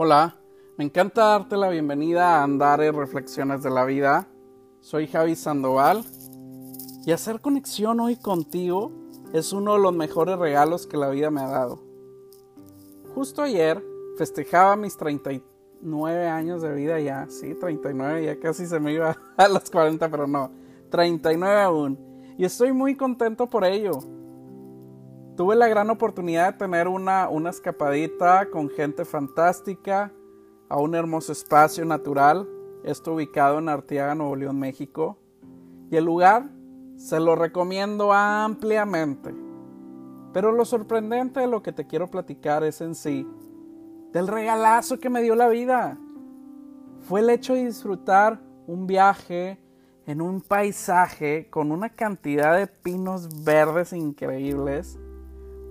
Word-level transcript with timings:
Hola, 0.00 0.36
me 0.76 0.84
encanta 0.84 1.24
darte 1.24 1.56
la 1.56 1.70
bienvenida 1.70 2.36
a 2.36 2.44
Andar 2.44 2.78
Reflexiones 2.78 3.64
de 3.64 3.70
la 3.70 3.84
Vida. 3.84 4.28
Soy 4.78 5.08
Javi 5.08 5.34
Sandoval 5.34 6.04
y 7.04 7.10
hacer 7.10 7.40
conexión 7.40 7.98
hoy 7.98 8.14
contigo 8.14 8.92
es 9.32 9.52
uno 9.52 9.72
de 9.72 9.80
los 9.80 9.92
mejores 9.92 10.38
regalos 10.38 10.86
que 10.86 10.96
la 10.96 11.08
vida 11.08 11.32
me 11.32 11.40
ha 11.40 11.48
dado. 11.48 11.82
Justo 13.12 13.42
ayer 13.42 13.84
festejaba 14.16 14.76
mis 14.76 14.96
39 14.96 16.28
años 16.28 16.62
de 16.62 16.72
vida 16.74 17.00
ya, 17.00 17.26
sí, 17.28 17.56
39, 17.56 18.24
ya 18.24 18.38
casi 18.38 18.68
se 18.68 18.78
me 18.78 18.92
iba 18.92 19.16
a 19.36 19.48
los 19.48 19.68
40, 19.68 20.08
pero 20.08 20.28
no, 20.28 20.52
39 20.92 21.60
aún. 21.60 21.98
Y 22.38 22.44
estoy 22.44 22.72
muy 22.72 22.94
contento 22.94 23.50
por 23.50 23.64
ello. 23.64 23.98
Tuve 25.38 25.54
la 25.54 25.68
gran 25.68 25.88
oportunidad 25.88 26.52
de 26.52 26.58
tener 26.58 26.88
una, 26.88 27.28
escapadita 27.48 28.50
con 28.50 28.68
gente 28.68 29.04
fantástica 29.04 30.12
a 30.68 30.80
un 30.80 30.96
hermoso 30.96 31.30
espacio 31.30 31.84
natural. 31.84 32.48
Esto 32.82 33.14
ubicado 33.14 33.60
en 33.60 33.68
Arteaga, 33.68 34.16
Nuevo 34.16 34.34
León, 34.34 34.58
México. 34.58 35.16
Y 35.92 35.96
el 35.96 36.06
lugar 36.06 36.50
se 36.96 37.20
lo 37.20 37.36
recomiendo 37.36 38.12
ampliamente. 38.12 39.32
Pero 40.32 40.50
lo 40.50 40.64
sorprendente 40.64 41.38
de 41.38 41.46
lo 41.46 41.62
que 41.62 41.72
te 41.72 41.86
quiero 41.86 42.08
platicar 42.08 42.64
es 42.64 42.80
en 42.80 42.96
sí 42.96 43.24
del 44.12 44.26
regalazo 44.26 44.98
que 44.98 45.08
me 45.08 45.22
dio 45.22 45.36
la 45.36 45.46
vida. 45.46 45.96
Fue 47.02 47.20
el 47.20 47.30
hecho 47.30 47.54
de 47.54 47.66
disfrutar 47.66 48.40
un 48.66 48.88
viaje 48.88 49.60
en 50.04 50.20
un 50.20 50.40
paisaje 50.40 51.48
con 51.48 51.70
una 51.70 51.90
cantidad 51.90 52.58
de 52.58 52.66
pinos 52.66 53.44
verdes 53.44 53.92
increíbles 53.92 54.98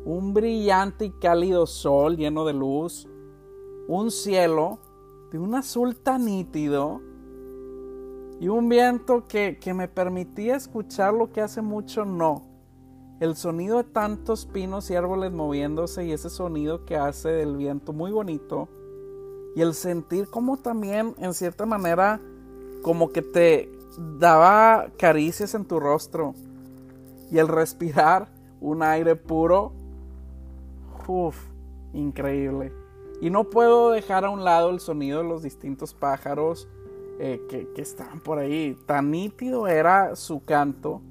un 0.07 0.33
brillante 0.33 1.03
y 1.03 1.11
cálido 1.11 1.67
sol 1.67 2.15
lleno 2.15 2.45
de 2.45 2.53
luz, 2.53 3.09
un 3.89 4.09
cielo 4.09 4.79
de 5.33 5.37
un 5.37 5.53
azul 5.53 5.97
tan 5.97 6.23
nítido 6.23 7.01
y 8.39 8.47
un 8.47 8.69
viento 8.69 9.27
que, 9.27 9.59
que 9.59 9.73
me 9.73 9.89
permitía 9.89 10.55
escuchar 10.55 11.13
lo 11.13 11.33
que 11.33 11.41
hace 11.41 11.61
mucho 11.61 12.05
no. 12.05 12.47
El 13.19 13.35
sonido 13.35 13.79
de 13.79 13.83
tantos 13.83 14.45
pinos 14.45 14.89
y 14.89 14.95
árboles 14.95 15.33
moviéndose 15.33 16.05
y 16.05 16.13
ese 16.13 16.29
sonido 16.29 16.85
que 16.85 16.95
hace 16.95 17.27
del 17.27 17.57
viento 17.57 17.91
muy 17.91 18.11
bonito. 18.11 18.69
Y 19.57 19.61
el 19.61 19.73
sentir 19.73 20.29
como 20.29 20.55
también 20.55 21.15
en 21.17 21.33
cierta 21.33 21.65
manera 21.65 22.21
como 22.81 23.11
que 23.11 23.23
te 23.23 23.69
daba 24.19 24.87
caricias 24.97 25.53
en 25.53 25.65
tu 25.65 25.81
rostro. 25.81 26.33
Y 27.29 27.39
el 27.39 27.49
respirar 27.49 28.29
un 28.61 28.83
aire 28.83 29.17
puro 29.17 29.73
Uf, 31.07 31.49
increíble. 31.93 32.71
Y 33.21 33.29
no 33.29 33.45
puedo 33.49 33.91
dejar 33.91 34.25
a 34.25 34.29
un 34.29 34.43
lado 34.43 34.69
el 34.69 34.79
sonido 34.79 35.23
de 35.23 35.27
los 35.27 35.41
distintos 35.41 35.93
pájaros 35.93 36.67
eh, 37.19 37.41
que, 37.49 37.67
que 37.73 37.81
estaban 37.81 38.19
por 38.19 38.37
ahí. 38.37 38.77
Tan 38.85 39.09
nítido 39.09 39.67
era 39.67 40.15
su 40.15 40.43
canto. 40.43 41.01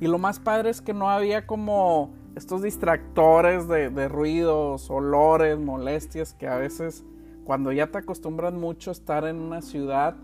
Y 0.00 0.06
lo 0.06 0.18
más 0.18 0.40
padre 0.40 0.70
es 0.70 0.80
que 0.80 0.92
no 0.92 1.08
había 1.08 1.46
como 1.46 2.12
estos 2.34 2.62
distractores 2.62 3.68
de, 3.68 4.08
ruidos, 4.08 4.90
olores, 4.90 5.58
molestias 5.58 6.32
que 6.34 6.46
a 6.46 6.56
veces 6.56 7.04
cuando 7.44 7.72
ya 7.72 7.88
te 7.88 7.98
acostumbras 7.98 8.54
mucho 8.54 8.90
a 8.90 8.92
estar 8.92 9.24
en 9.24 9.40
una 9.40 9.60
ciudad, 9.60 10.16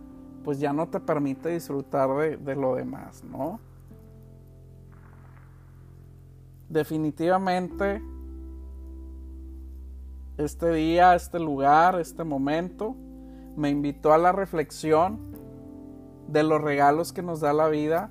pues 0.45 0.61
ya 0.61 0.73
no 0.73 0.89
te 0.89 1.01
permite 1.01 1.49
disfrutar 1.49 2.39
de 2.39 2.55
lo 2.55 2.77
demás, 2.77 3.25
¿no? 3.25 3.59
Definitivamente 6.69 8.01
este 10.39 10.73
día, 10.73 11.15
este 11.15 11.39
lugar, 11.39 11.99
este 11.99 12.25
momento, 12.25 12.97
me 13.57 13.71
invitó 13.71 14.13
a 14.13 14.19
la 14.19 14.33
reflexión 14.33 15.35
de 16.29 16.43
los 16.43 16.61
regalos 16.61 17.13
que 17.13 17.23
nos 17.23 17.41
da 17.41 17.53
la 17.53 17.69
vida, 17.69 18.11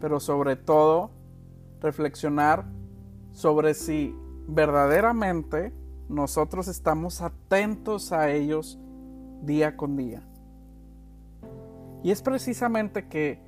pero 0.00 0.18
sobre 0.18 0.56
todo 0.56 1.10
reflexionar 1.80 2.64
sobre 3.32 3.74
si 3.74 4.16
verdaderamente 4.48 5.72
nosotros 6.08 6.68
estamos 6.68 7.22
atentos 7.22 8.12
a 8.12 8.30
ellos 8.30 8.78
día 9.42 9.76
con 9.76 9.96
día. 9.96 10.22
Y 12.02 12.10
es 12.10 12.22
precisamente 12.22 13.08
que, 13.08 13.40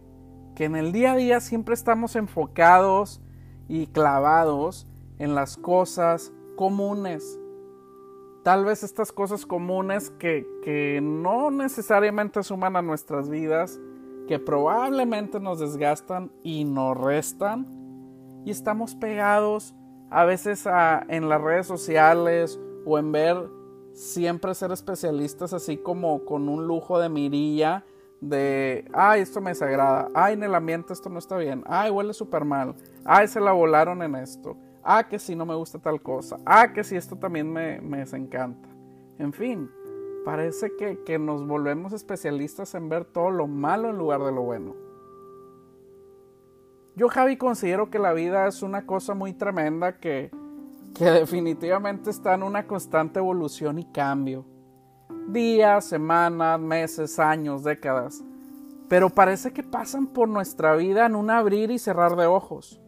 que 0.54 0.64
en 0.64 0.76
el 0.76 0.92
día 0.92 1.12
a 1.12 1.16
día 1.16 1.40
siempre 1.40 1.74
estamos 1.74 2.14
enfocados 2.16 3.20
y 3.68 3.88
clavados 3.88 4.86
en 5.18 5.34
las 5.34 5.56
cosas 5.56 6.32
comunes, 6.56 7.38
tal 8.44 8.64
vez 8.64 8.84
estas 8.84 9.10
cosas 9.10 9.46
comunes 9.46 10.10
que, 10.10 10.46
que 10.62 11.00
no 11.02 11.50
necesariamente 11.50 12.42
suman 12.42 12.76
a 12.76 12.82
nuestras 12.82 13.28
vidas, 13.28 13.80
que 14.28 14.38
probablemente 14.38 15.40
nos 15.40 15.58
desgastan 15.58 16.30
y 16.42 16.64
nos 16.64 16.96
restan, 16.96 17.66
y 18.44 18.50
estamos 18.50 18.94
pegados 18.94 19.74
a 20.10 20.24
veces 20.24 20.66
a, 20.66 21.04
en 21.08 21.28
las 21.28 21.40
redes 21.40 21.66
sociales 21.66 22.60
o 22.84 22.98
en 22.98 23.12
ver 23.12 23.48
siempre 23.94 24.54
ser 24.54 24.72
especialistas 24.72 25.54
así 25.54 25.78
como 25.78 26.24
con 26.26 26.48
un 26.48 26.66
lujo 26.66 26.98
de 26.98 27.08
mirilla 27.08 27.84
de, 28.20 28.88
ay, 28.92 29.22
esto 29.22 29.40
me 29.40 29.50
desagrada, 29.50 30.08
ay, 30.14 30.34
en 30.34 30.42
el 30.42 30.54
ambiente 30.54 30.92
esto 30.92 31.08
no 31.08 31.18
está 31.18 31.36
bien, 31.36 31.62
ay, 31.66 31.90
huele 31.90 32.12
súper 32.12 32.44
mal, 32.44 32.74
ay, 33.04 33.28
se 33.28 33.40
la 33.40 33.52
volaron 33.52 34.02
en 34.02 34.16
esto, 34.16 34.56
Ah, 34.84 35.08
que 35.08 35.18
si 35.18 35.34
no 35.34 35.46
me 35.46 35.54
gusta 35.54 35.78
tal 35.78 36.02
cosa. 36.02 36.36
Ah, 36.44 36.72
que 36.72 36.84
si 36.84 36.94
esto 36.94 37.16
también 37.16 37.50
me, 37.50 37.80
me 37.80 37.98
desencanta. 37.98 38.68
En 39.18 39.32
fin, 39.32 39.70
parece 40.26 40.76
que, 40.76 41.02
que 41.04 41.18
nos 41.18 41.46
volvemos 41.46 41.94
especialistas 41.94 42.74
en 42.74 42.90
ver 42.90 43.06
todo 43.06 43.30
lo 43.30 43.46
malo 43.46 43.88
en 43.88 43.96
lugar 43.96 44.22
de 44.22 44.32
lo 44.32 44.42
bueno. 44.42 44.74
Yo, 46.96 47.08
Javi, 47.08 47.38
considero 47.38 47.90
que 47.90 47.98
la 47.98 48.12
vida 48.12 48.46
es 48.46 48.62
una 48.62 48.84
cosa 48.86 49.14
muy 49.14 49.32
tremenda 49.32 49.98
que, 49.98 50.30
que 50.94 51.04
definitivamente 51.06 52.10
está 52.10 52.34
en 52.34 52.42
una 52.42 52.66
constante 52.66 53.18
evolución 53.18 53.78
y 53.78 53.86
cambio. 53.86 54.44
Días, 55.28 55.86
semanas, 55.86 56.60
meses, 56.60 57.18
años, 57.18 57.64
décadas. 57.64 58.22
Pero 58.88 59.08
parece 59.08 59.52
que 59.52 59.62
pasan 59.62 60.06
por 60.06 60.28
nuestra 60.28 60.76
vida 60.76 61.06
en 61.06 61.16
un 61.16 61.30
abrir 61.30 61.70
y 61.70 61.78
cerrar 61.78 62.16
de 62.16 62.26
ojos. 62.26 62.83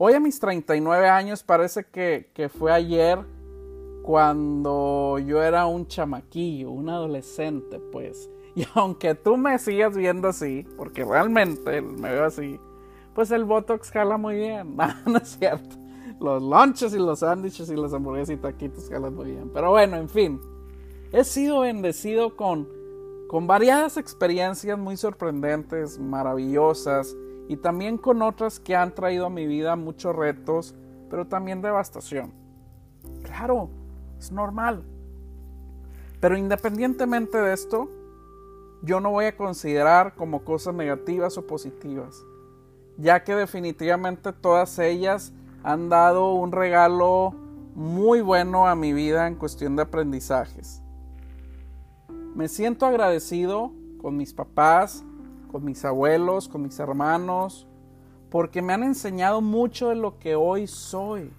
Hoy 0.00 0.12
a 0.12 0.20
mis 0.20 0.38
39 0.38 1.08
años 1.08 1.42
parece 1.42 1.84
que, 1.84 2.48
fue 2.56 2.70
ayer 2.70 3.18
cuando 4.04 5.18
yo 5.18 5.42
era 5.42 5.66
un 5.66 5.88
chamaquillo, 5.88 6.70
un 6.70 6.88
adolescente, 6.88 7.80
pues. 7.90 8.30
Y 8.54 8.64
aunque 8.74 9.14
tú 9.14 9.36
me 9.36 9.58
sigas 9.58 9.96
viendo 9.96 10.28
así, 10.28 10.64
porque 10.76 11.04
realmente 11.04 11.80
me 11.80 12.10
veo 12.12 12.24
así, 12.24 12.60
pues 13.12 13.32
el 13.32 13.44
Botox 13.44 13.90
jala 13.90 14.16
muy 14.16 14.36
bien. 14.36 14.76
No, 15.06 15.18
es 15.18 15.36
cierto. 15.36 15.76
Los 16.20 16.42
lunches 16.44 16.94
y 16.94 16.98
los 16.98 17.18
sándwiches 17.18 17.68
y 17.68 17.76
las 17.76 17.92
hamburguesas 17.92 18.36
y 18.36 18.38
taquitos 18.38 18.88
jalan 18.88 19.16
muy 19.16 19.32
bien. 19.32 19.50
Pero 19.52 19.70
bueno, 19.70 19.96
en 19.96 20.08
fin. 20.08 20.40
He 21.12 21.24
sido 21.24 21.60
bendecido 21.60 22.36
con, 22.36 22.68
con 23.28 23.48
variadas 23.48 23.96
experiencias 23.96 24.78
muy 24.78 24.96
sorprendentes, 24.96 25.98
maravillosas 25.98 27.16
y 27.48 27.56
también 27.56 27.96
con 27.96 28.20
otras 28.20 28.60
que 28.60 28.76
han 28.76 28.94
traído 28.94 29.26
a 29.26 29.30
mi 29.30 29.46
vida 29.46 29.74
muchos 29.74 30.14
retos, 30.14 30.74
pero 31.08 31.26
también 31.26 31.62
devastación. 31.62 32.32
Claro, 33.22 33.70
es 34.18 34.30
normal. 34.30 34.84
Pero 36.20 36.36
independientemente 36.36 37.38
de 37.38 37.54
esto, 37.54 37.88
yo 38.82 39.00
no 39.00 39.10
voy 39.10 39.24
a 39.24 39.36
considerar 39.36 40.14
como 40.14 40.44
cosas 40.44 40.74
negativas 40.74 41.38
o 41.38 41.46
positivas, 41.46 42.22
ya 42.98 43.24
que 43.24 43.34
definitivamente 43.34 44.32
todas 44.32 44.78
ellas 44.78 45.32
han 45.62 45.88
dado 45.88 46.34
un 46.34 46.52
regalo 46.52 47.34
muy 47.74 48.20
bueno 48.20 48.66
a 48.66 48.74
mi 48.74 48.92
vida 48.92 49.26
en 49.26 49.36
cuestión 49.36 49.74
de 49.74 49.82
aprendizajes. 49.82 50.82
Me 52.34 52.48
siento 52.48 52.86
agradecido 52.86 53.72
con 54.00 54.16
mis 54.16 54.34
papás, 54.34 55.04
con 55.48 55.64
mis 55.64 55.84
abuelos, 55.84 56.48
con 56.48 56.62
mis 56.62 56.78
hermanos, 56.78 57.66
porque 58.30 58.62
me 58.62 58.72
han 58.72 58.82
enseñado 58.82 59.40
mucho 59.40 59.88
de 59.88 59.96
lo 59.96 60.18
que 60.18 60.36
hoy 60.36 60.66
soy. 60.66 61.32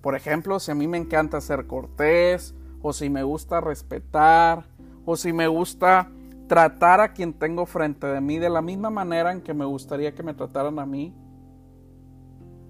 Por 0.00 0.14
ejemplo, 0.14 0.60
si 0.60 0.70
a 0.70 0.74
mí 0.74 0.86
me 0.86 0.98
encanta 0.98 1.40
ser 1.40 1.66
cortés, 1.66 2.54
o 2.82 2.92
si 2.92 3.10
me 3.10 3.22
gusta 3.22 3.60
respetar, 3.60 4.64
o 5.04 5.16
si 5.16 5.32
me 5.32 5.48
gusta 5.48 6.10
tratar 6.46 7.00
a 7.00 7.12
quien 7.12 7.32
tengo 7.32 7.66
frente 7.66 8.06
de 8.06 8.20
mí 8.20 8.38
de 8.38 8.50
la 8.50 8.60
misma 8.60 8.90
manera 8.90 9.32
en 9.32 9.40
que 9.40 9.54
me 9.54 9.64
gustaría 9.64 10.14
que 10.14 10.22
me 10.22 10.34
trataran 10.34 10.78
a 10.78 10.86
mí. 10.86 11.14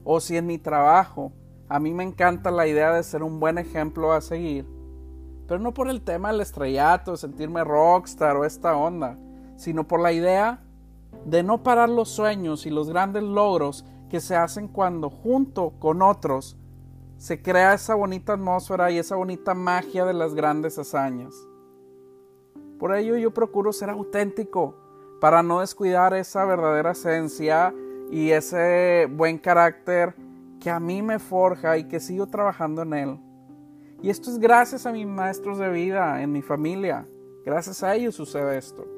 O 0.04 0.20
si 0.20 0.36
en 0.36 0.46
mi 0.46 0.58
trabajo 0.58 1.32
a 1.68 1.80
mí 1.80 1.92
me 1.92 2.04
encanta 2.04 2.50
la 2.50 2.66
idea 2.66 2.92
de 2.92 3.02
ser 3.02 3.22
un 3.22 3.40
buen 3.40 3.58
ejemplo 3.58 4.12
a 4.12 4.20
seguir, 4.20 4.66
pero 5.48 5.60
no 5.60 5.74
por 5.74 5.88
el 5.88 6.02
tema 6.02 6.30
del 6.30 6.40
estrellato, 6.40 7.16
sentirme 7.16 7.64
rockstar 7.64 8.36
o 8.36 8.44
esta 8.44 8.76
onda, 8.76 9.18
sino 9.56 9.86
por 9.86 10.00
la 10.00 10.12
idea 10.12 10.60
de 11.24 11.42
no 11.42 11.62
parar 11.62 11.88
los 11.88 12.08
sueños 12.08 12.66
y 12.66 12.70
los 12.70 12.88
grandes 12.88 13.22
logros 13.22 13.84
que 14.08 14.20
se 14.20 14.36
hacen 14.36 14.68
cuando 14.68 15.10
junto 15.10 15.72
con 15.78 16.02
otros 16.02 16.56
se 17.16 17.40
crea 17.40 17.74
esa 17.74 17.94
bonita 17.94 18.34
atmósfera 18.34 18.90
y 18.90 18.98
esa 18.98 19.16
bonita 19.16 19.54
magia 19.54 20.04
de 20.04 20.14
las 20.14 20.34
grandes 20.34 20.78
hazañas. 20.78 21.34
Por 22.78 22.94
ello 22.94 23.16
yo 23.16 23.32
procuro 23.32 23.72
ser 23.72 23.90
auténtico 23.90 24.74
para 25.20 25.42
no 25.42 25.60
descuidar 25.60 26.12
esa 26.14 26.44
verdadera 26.44 26.90
esencia 26.90 27.74
y 28.10 28.30
ese 28.30 29.08
buen 29.10 29.38
carácter 29.38 30.14
que 30.60 30.70
a 30.70 30.80
mí 30.80 31.02
me 31.02 31.18
forja 31.18 31.78
y 31.78 31.84
que 31.84 32.00
sigo 32.00 32.26
trabajando 32.26 32.82
en 32.82 32.94
él. 32.94 33.20
Y 34.02 34.10
esto 34.10 34.30
es 34.30 34.38
gracias 34.38 34.84
a 34.84 34.92
mis 34.92 35.06
maestros 35.06 35.58
de 35.58 35.70
vida, 35.70 36.20
en 36.20 36.30
mi 36.30 36.42
familia. 36.42 37.06
Gracias 37.44 37.82
a 37.82 37.94
ellos 37.94 38.14
sucede 38.14 38.58
esto. 38.58 38.93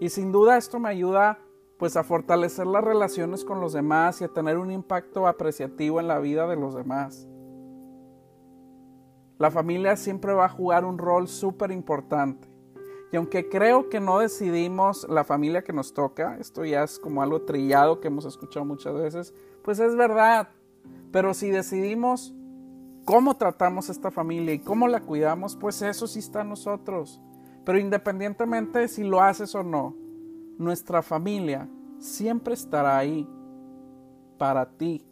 Y 0.00 0.08
sin 0.08 0.32
duda 0.32 0.56
esto 0.56 0.78
me 0.78 0.88
ayuda 0.88 1.38
pues 1.78 1.96
a 1.96 2.04
fortalecer 2.04 2.66
las 2.66 2.84
relaciones 2.84 3.44
con 3.44 3.60
los 3.60 3.72
demás 3.72 4.20
y 4.20 4.24
a 4.24 4.28
tener 4.28 4.58
un 4.58 4.70
impacto 4.70 5.26
apreciativo 5.26 6.00
en 6.00 6.08
la 6.08 6.18
vida 6.18 6.46
de 6.46 6.56
los 6.56 6.74
demás. 6.74 7.28
La 9.38 9.50
familia 9.50 9.96
siempre 9.96 10.32
va 10.32 10.46
a 10.46 10.48
jugar 10.50 10.84
un 10.84 10.98
rol 10.98 11.28
súper 11.28 11.72
importante. 11.72 12.48
Y 13.10 13.16
aunque 13.16 13.48
creo 13.48 13.88
que 13.88 14.00
no 14.00 14.18
decidimos 14.18 15.06
la 15.08 15.24
familia 15.24 15.62
que 15.62 15.72
nos 15.72 15.94
toca, 15.94 16.36
esto 16.38 16.64
ya 16.64 16.82
es 16.82 16.98
como 16.98 17.22
algo 17.22 17.42
trillado 17.42 18.00
que 18.00 18.08
hemos 18.08 18.24
escuchado 18.24 18.64
muchas 18.64 18.94
veces, 18.94 19.34
pues 19.62 19.78
es 19.78 19.94
verdad. 19.94 20.48
Pero 21.12 21.34
si 21.34 21.50
decidimos 21.50 22.34
cómo 23.04 23.36
tratamos 23.36 23.88
esta 23.88 24.10
familia 24.10 24.54
y 24.54 24.58
cómo 24.58 24.88
la 24.88 25.00
cuidamos, 25.00 25.56
pues 25.56 25.82
eso 25.82 26.06
sí 26.06 26.18
está 26.20 26.40
en 26.42 26.50
nosotros. 26.50 27.20
Pero 27.64 27.78
independientemente 27.78 28.80
de 28.80 28.88
si 28.88 29.04
lo 29.04 29.20
haces 29.20 29.54
o 29.54 29.62
no, 29.62 29.94
nuestra 30.58 31.02
familia 31.02 31.68
siempre 31.98 32.54
estará 32.54 32.98
ahí 32.98 33.28
para 34.38 34.68
ti. 34.68 35.06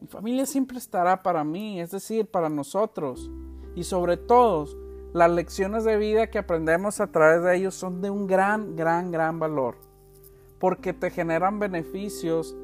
Mi 0.00 0.06
familia 0.06 0.46
siempre 0.46 0.78
estará 0.78 1.22
para 1.22 1.44
mí, 1.44 1.80
es 1.80 1.90
decir, 1.90 2.26
para 2.26 2.48
nosotros. 2.48 3.30
Y 3.74 3.84
sobre 3.84 4.16
todo, 4.16 4.66
las 5.12 5.30
lecciones 5.30 5.84
de 5.84 5.96
vida 5.96 6.28
que 6.28 6.38
aprendemos 6.38 7.00
a 7.00 7.08
través 7.08 7.42
de 7.42 7.56
ellos 7.56 7.74
son 7.74 8.00
de 8.00 8.10
un 8.10 8.26
gran, 8.26 8.74
gran, 8.76 9.10
gran 9.12 9.38
valor. 9.38 9.76
Porque 10.58 10.92
te 10.92 11.10
generan 11.10 11.58
beneficios 11.58 12.56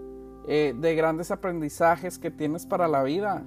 eh, 0.48 0.74
de 0.78 0.94
grandes 0.94 1.30
aprendizajes 1.30 2.18
que 2.18 2.30
tienes 2.30 2.66
para 2.66 2.88
la 2.88 3.02
vida. 3.02 3.44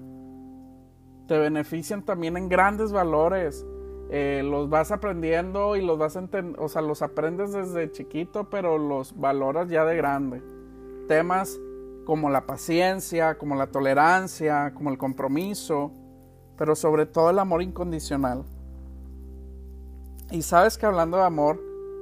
Te 1.28 1.38
benefician 1.38 2.04
también 2.04 2.38
en 2.38 2.48
grandes 2.50 2.92
valores 2.92 3.66
eh, 4.12 4.42
los 4.44 4.70
vas 4.70 4.92
aprendiendo 4.92 5.76
y 5.76 5.86
los 5.86 6.00
vas 6.00 6.18
o 6.58 6.68
sea, 6.68 6.82
los 6.82 7.04
aprendes 7.04 7.54
desde 7.54 7.92
chiquito, 7.92 8.50
pero 8.50 8.80
los 8.80 9.16
valoras 9.20 9.70
ya 9.70 9.86
de 9.86 9.96
grande. 9.96 10.42
Temas 11.08 11.60
como 12.06 12.32
la 12.32 12.48
paciencia, 12.48 13.38
como 13.38 13.54
la 13.54 13.68
tolerancia, 13.68 14.74
como 14.74 14.90
el 14.90 14.98
compromiso, 14.98 15.92
pero 16.58 16.76
sobre 16.76 17.06
todo 17.06 17.30
el 17.30 17.38
amor 17.38 17.62
incondicional. 17.62 18.46
Y 20.32 20.42
sabes 20.42 20.80
que 20.80 20.88
hablando 20.88 21.18
de 21.18 21.24
amor, 21.24 21.62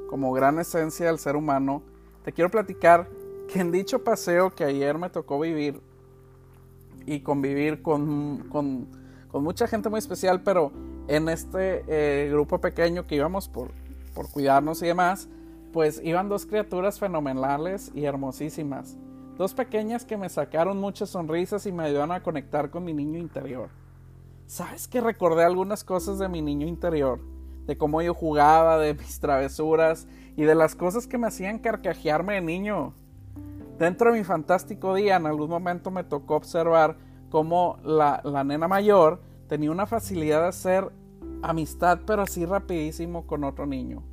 como 0.10 0.32
gran 0.32 0.60
esencia 0.60 1.08
del 1.08 1.20
ser 1.20 1.36
humano, 1.36 1.84
te 2.24 2.32
quiero 2.32 2.50
platicar 2.50 3.10
que 3.50 3.60
en 3.60 3.72
dicho 3.72 4.04
paseo 4.06 4.56
que 4.56 4.64
ayer 4.64 4.98
me 4.98 5.10
tocó 5.10 5.42
vivir 5.42 5.82
y 7.06 7.20
convivir 7.20 7.82
con, 7.82 8.48
con, 8.50 8.88
con 9.28 9.44
mucha 9.44 9.68
gente 9.68 9.90
muy 9.90 10.00
especial, 10.00 10.42
pero 10.42 10.72
en 11.08 11.30
este 11.30 11.84
eh, 11.88 12.30
grupo 12.30 12.60
pequeño 12.60 13.08
que 13.08 13.16
íbamos 13.16 13.48
por, 13.48 13.72
por 14.14 14.30
cuidarnos 14.30 14.82
y 14.82 14.88
demás, 14.88 15.30
pues 15.72 16.02
iban 16.04 16.30
dos 16.30 16.46
criaturas 16.46 17.00
fenomenales 17.00 17.92
y 17.94 18.06
hermosísimas. 18.06 18.98
Dos 19.38 19.54
pequeñas 19.54 20.06
que 20.06 20.18
me 20.18 20.30
sacaron 20.30 20.80
muchas 20.80 21.10
sonrisas 21.10 21.66
y 21.66 21.72
me 21.72 21.84
ayudaron 21.84 22.12
a 22.12 22.24
conectar 22.24 22.72
con 22.72 22.84
mi 22.84 22.94
niño 22.94 23.20
interior. 23.20 23.70
¿Sabes 24.48 24.88
que 24.88 25.02
recordé 25.02 25.44
algunas 25.44 25.84
cosas 25.84 26.18
de 26.20 26.28
mi 26.28 26.42
niño 26.42 26.66
interior? 26.66 27.20
De 27.66 27.78
cómo 27.78 28.02
yo 28.02 28.14
jugaba, 28.14 28.80
de 28.80 28.94
mis 28.94 29.20
travesuras 29.20 30.08
y 30.36 30.44
de 30.44 30.56
las 30.56 30.74
cosas 30.74 31.06
que 31.06 31.18
me 31.18 31.28
hacían 31.28 31.60
carcajearme 31.60 32.36
de 32.36 32.42
niño. 32.42 32.94
Dentro 33.78 34.12
de 34.12 34.18
mi 34.18 34.24
fantástico 34.24 34.96
día, 34.96 35.18
en 35.18 35.28
algún 35.28 35.50
momento 35.50 35.92
me 35.92 36.04
tocó 36.04 36.38
observar 36.38 36.98
cómo 37.30 37.78
la, 37.84 38.22
la 38.24 38.44
nena 38.44 38.68
mayor 38.68 39.22
tenía 39.48 39.72
una 39.72 39.86
facilidad 39.86 40.42
de 40.42 40.48
hacer 40.48 40.92
amistad, 41.42 42.00
pero 42.06 42.24
así 42.24 42.46
rapidísimo 42.46 43.26
con 43.26 43.44
otro 43.44 43.66
niño. 43.66 44.04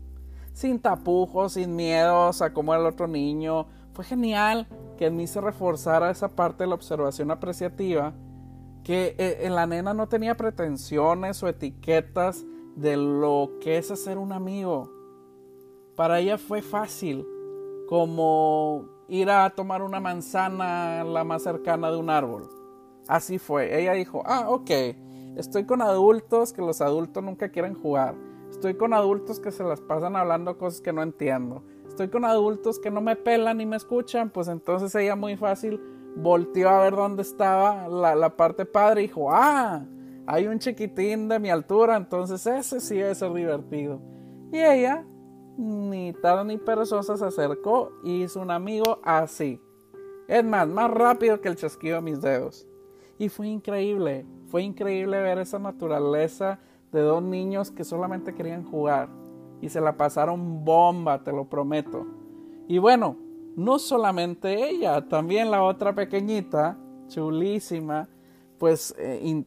Sin 0.52 0.78
tapujos, 0.78 1.54
sin 1.54 1.74
miedos 1.74 2.42
a 2.42 2.52
cómo 2.52 2.72
era 2.72 2.82
el 2.82 2.88
otro 2.88 3.08
niño. 3.08 3.66
Fue 3.92 4.04
genial 4.04 4.68
que 4.96 5.06
en 5.06 5.16
mí 5.16 5.26
se 5.26 5.40
reforzara 5.40 6.10
esa 6.10 6.28
parte 6.28 6.64
de 6.64 6.68
la 6.68 6.76
observación 6.76 7.30
apreciativa, 7.30 8.14
que 8.84 9.16
eh, 9.18 9.38
en 9.42 9.54
la 9.54 9.66
nena 9.66 9.94
no 9.94 10.08
tenía 10.08 10.36
pretensiones 10.36 11.42
o 11.42 11.48
etiquetas 11.48 12.44
de 12.76 12.96
lo 12.96 13.52
que 13.60 13.78
es 13.78 13.90
hacer 13.90 14.18
un 14.18 14.32
amigo. 14.32 14.90
Para 15.96 16.20
ella 16.20 16.38
fue 16.38 16.62
fácil, 16.62 17.26
como 17.88 18.88
ir 19.08 19.30
a 19.30 19.50
tomar 19.50 19.82
una 19.82 20.00
manzana 20.00 21.04
la 21.04 21.24
más 21.24 21.42
cercana 21.42 21.90
de 21.90 21.96
un 21.96 22.10
árbol. 22.10 22.48
Así 23.06 23.38
fue. 23.38 23.78
Ella 23.80 23.92
dijo, 23.92 24.22
ah, 24.26 24.46
ok, 24.48 24.70
Estoy 25.36 25.64
con 25.64 25.82
adultos 25.82 26.52
que 26.52 26.62
los 26.62 26.80
adultos 26.80 27.22
nunca 27.22 27.48
quieren 27.48 27.74
jugar. 27.74 28.14
Estoy 28.50 28.74
con 28.74 28.94
adultos 28.94 29.40
que 29.40 29.50
se 29.50 29.64
las 29.64 29.80
pasan 29.80 30.14
hablando 30.14 30.56
cosas 30.56 30.80
que 30.80 30.92
no 30.92 31.02
entiendo. 31.02 31.64
Estoy 31.88 32.08
con 32.08 32.24
adultos 32.24 32.78
que 32.78 32.90
no 32.90 33.00
me 33.00 33.16
pelan 33.16 33.58
ni 33.58 33.66
me 33.66 33.76
escuchan. 33.76 34.30
Pues 34.30 34.46
entonces 34.46 34.94
ella 34.94 35.16
muy 35.16 35.36
fácil 35.36 35.80
volteó 36.16 36.68
a 36.68 36.82
ver 36.82 36.94
dónde 36.94 37.22
estaba 37.22 37.88
la, 37.88 38.36
parte 38.36 38.64
padre 38.64 39.02
y 39.02 39.06
dijo, 39.08 39.28
ah, 39.32 39.84
hay 40.26 40.46
un 40.46 40.58
chiquitín 40.58 41.28
de 41.28 41.38
mi 41.38 41.50
altura, 41.50 41.96
entonces 41.96 42.46
ese 42.46 42.80
sí 42.80 42.96
debe 42.96 43.14
ser 43.14 43.32
divertido. 43.32 44.00
Y 44.52 44.58
ella, 44.58 45.04
ni 45.56 46.12
tarde 46.12 46.44
ni 46.44 46.58
perezosa, 46.58 47.16
se 47.16 47.24
acercó 47.24 47.92
y 48.04 48.22
hizo 48.22 48.40
un 48.40 48.50
amigo 48.50 49.00
así. 49.02 49.60
Es 50.28 50.44
más, 50.44 50.68
más 50.68 50.90
rápido 50.90 51.40
que 51.40 51.48
el 51.48 51.56
chasquido 51.56 51.96
de 51.96 52.02
mis 52.02 52.20
dedos. 52.20 52.66
Y 53.18 53.28
fue 53.28 53.48
increíble. 53.48 54.24
Fue 54.46 54.62
increíble 54.62 55.20
ver 55.20 55.38
esa 55.38 55.58
naturaleza 55.58 56.58
de 56.92 57.00
dos 57.00 57.22
niños 57.22 57.70
que 57.70 57.84
solamente 57.84 58.34
querían 58.34 58.64
jugar 58.64 59.08
y 59.60 59.68
se 59.68 59.80
la 59.80 59.96
pasaron 59.96 60.64
bomba, 60.64 61.24
te 61.24 61.32
lo 61.32 61.46
prometo. 61.46 62.06
Y 62.68 62.78
bueno, 62.78 63.16
no 63.56 63.78
solamente 63.78 64.68
ella, 64.68 65.08
también 65.08 65.50
la 65.50 65.62
otra 65.62 65.94
pequeñita, 65.94 66.76
chulísima, 67.08 68.08
pues 68.58 68.94
eh, 68.98 69.44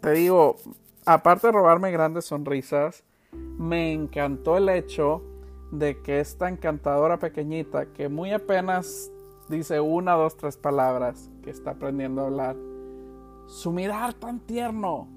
te 0.00 0.10
digo, 0.12 0.56
aparte 1.04 1.48
de 1.48 1.52
robarme 1.52 1.90
grandes 1.90 2.26
sonrisas, 2.26 3.04
me 3.32 3.92
encantó 3.92 4.56
el 4.56 4.68
hecho 4.68 5.22
de 5.70 6.00
que 6.02 6.20
esta 6.20 6.48
encantadora 6.48 7.18
pequeñita, 7.18 7.86
que 7.86 8.08
muy 8.08 8.32
apenas 8.32 9.10
dice 9.48 9.80
una, 9.80 10.14
dos, 10.14 10.36
tres 10.36 10.56
palabras, 10.56 11.30
que 11.42 11.50
está 11.50 11.72
aprendiendo 11.72 12.22
a 12.22 12.26
hablar, 12.26 12.56
su 13.50 13.72
mirar 13.72 14.14
tan 14.14 14.38
tierno 14.38 15.08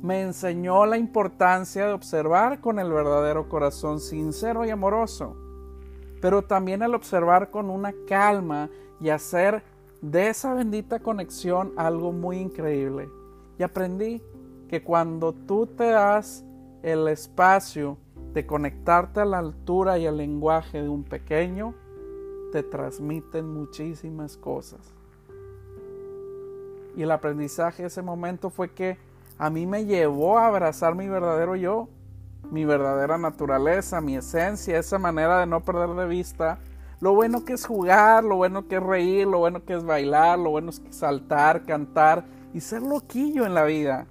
me 0.00 0.22
enseñó 0.22 0.86
la 0.86 0.96
importancia 0.96 1.86
de 1.86 1.92
observar 1.92 2.62
con 2.62 2.78
el 2.78 2.90
verdadero 2.90 3.50
corazón 3.50 4.00
sincero 4.00 4.64
y 4.64 4.70
amoroso, 4.70 5.36
pero 6.22 6.40
también 6.40 6.82
el 6.82 6.94
observar 6.94 7.50
con 7.50 7.68
una 7.68 7.92
calma 8.08 8.70
y 9.02 9.10
hacer 9.10 9.62
de 10.00 10.28
esa 10.28 10.54
bendita 10.54 11.00
conexión 11.00 11.74
algo 11.76 12.10
muy 12.10 12.38
increíble. 12.38 13.10
Y 13.58 13.62
aprendí 13.62 14.22
que 14.66 14.82
cuando 14.82 15.34
tú 15.34 15.66
te 15.66 15.84
das 15.84 16.42
el 16.82 17.06
espacio 17.06 17.98
de 18.32 18.46
conectarte 18.46 19.20
a 19.20 19.26
la 19.26 19.40
altura 19.40 19.98
y 19.98 20.06
al 20.06 20.16
lenguaje 20.16 20.80
de 20.80 20.88
un 20.88 21.04
pequeño, 21.04 21.74
te 22.50 22.62
transmiten 22.62 23.46
muchísimas 23.46 24.38
cosas. 24.38 24.93
Y 26.96 27.02
el 27.02 27.10
aprendizaje 27.10 27.82
de 27.82 27.88
ese 27.88 28.02
momento 28.02 28.50
fue 28.50 28.72
que 28.72 28.98
a 29.38 29.50
mí 29.50 29.66
me 29.66 29.84
llevó 29.84 30.38
a 30.38 30.46
abrazar 30.46 30.94
mi 30.94 31.08
verdadero 31.08 31.56
yo, 31.56 31.88
mi 32.50 32.64
verdadera 32.64 33.18
naturaleza, 33.18 34.00
mi 34.00 34.16
esencia, 34.16 34.78
esa 34.78 34.98
manera 34.98 35.40
de 35.40 35.46
no 35.46 35.60
perder 35.60 35.90
de 35.90 36.06
vista 36.06 36.58
lo 37.04 37.14
bueno 37.14 37.44
que 37.44 37.52
es 37.52 37.66
jugar, 37.66 38.24
lo 38.24 38.36
bueno 38.36 38.66
que 38.66 38.76
es 38.76 38.82
reír, 38.82 39.26
lo 39.26 39.38
bueno 39.38 39.62
que 39.62 39.74
es 39.74 39.84
bailar, 39.84 40.38
lo 40.38 40.48
bueno 40.48 40.70
es 40.70 40.80
saltar, 40.88 41.66
cantar 41.66 42.24
y 42.54 42.60
ser 42.60 42.80
loquillo 42.80 43.44
en 43.44 43.52
la 43.52 43.64
vida. 43.64 44.06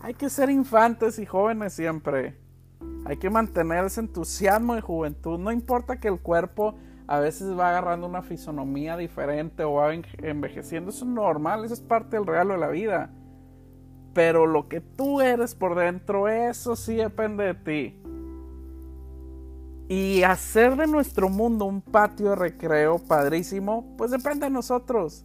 Hay 0.00 0.14
que 0.14 0.28
ser 0.28 0.50
infantes 0.50 1.20
y 1.20 1.24
jóvenes 1.24 1.74
siempre. 1.74 2.36
Hay 3.04 3.18
que 3.18 3.30
mantener 3.30 3.84
ese 3.84 4.00
entusiasmo 4.00 4.74
de 4.74 4.80
juventud. 4.80 5.38
No 5.38 5.52
importa 5.52 6.00
que 6.00 6.08
el 6.08 6.18
cuerpo 6.18 6.74
a 7.06 7.20
veces 7.20 7.58
va 7.58 7.70
agarrando 7.70 8.06
una 8.06 8.22
fisonomía 8.22 8.96
diferente 8.96 9.64
o 9.64 9.74
va 9.74 9.92
envejeciendo. 9.94 10.90
Eso 10.90 11.04
es 11.04 11.10
normal, 11.10 11.64
eso 11.64 11.74
es 11.74 11.80
parte 11.80 12.16
del 12.16 12.26
regalo 12.26 12.54
de 12.54 12.60
la 12.60 12.68
vida. 12.68 13.10
Pero 14.14 14.46
lo 14.46 14.68
que 14.68 14.80
tú 14.80 15.20
eres 15.20 15.54
por 15.54 15.74
dentro, 15.74 16.28
eso 16.28 16.76
sí 16.76 16.96
depende 16.96 17.44
de 17.44 17.54
ti. 17.54 17.98
Y 19.88 20.22
hacer 20.22 20.76
de 20.76 20.86
nuestro 20.86 21.28
mundo 21.28 21.64
un 21.64 21.82
patio 21.82 22.30
de 22.30 22.36
recreo 22.36 22.98
padrísimo, 22.98 23.94
pues 23.96 24.10
depende 24.10 24.46
de 24.46 24.50
nosotros. 24.50 25.24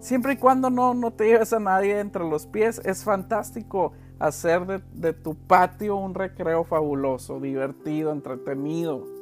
Siempre 0.00 0.34
y 0.34 0.36
cuando 0.36 0.70
no, 0.70 0.92
no 0.92 1.12
te 1.12 1.26
lleves 1.26 1.52
a 1.52 1.60
nadie 1.60 1.98
entre 1.98 2.28
los 2.28 2.46
pies, 2.46 2.80
es 2.84 3.04
fantástico 3.04 3.92
hacer 4.18 4.66
de, 4.66 4.82
de 4.92 5.12
tu 5.12 5.34
patio 5.34 5.96
un 5.96 6.14
recreo 6.14 6.64
fabuloso, 6.64 7.40
divertido, 7.40 8.12
entretenido. 8.12 9.15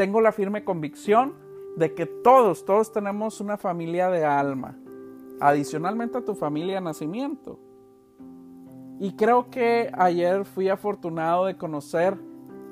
Tengo 0.00 0.22
la 0.22 0.32
firme 0.32 0.64
convicción 0.64 1.34
de 1.76 1.92
que 1.92 2.06
todos, 2.06 2.64
todos 2.64 2.90
tenemos 2.90 3.38
una 3.42 3.58
familia 3.58 4.08
de 4.08 4.24
alma, 4.24 4.78
adicionalmente 5.40 6.16
a 6.16 6.24
tu 6.24 6.34
familia 6.34 6.76
de 6.76 6.80
nacimiento. 6.80 7.58
Y 8.98 9.14
creo 9.14 9.50
que 9.50 9.90
ayer 9.92 10.46
fui 10.46 10.70
afortunado 10.70 11.44
de 11.44 11.58
conocer 11.58 12.16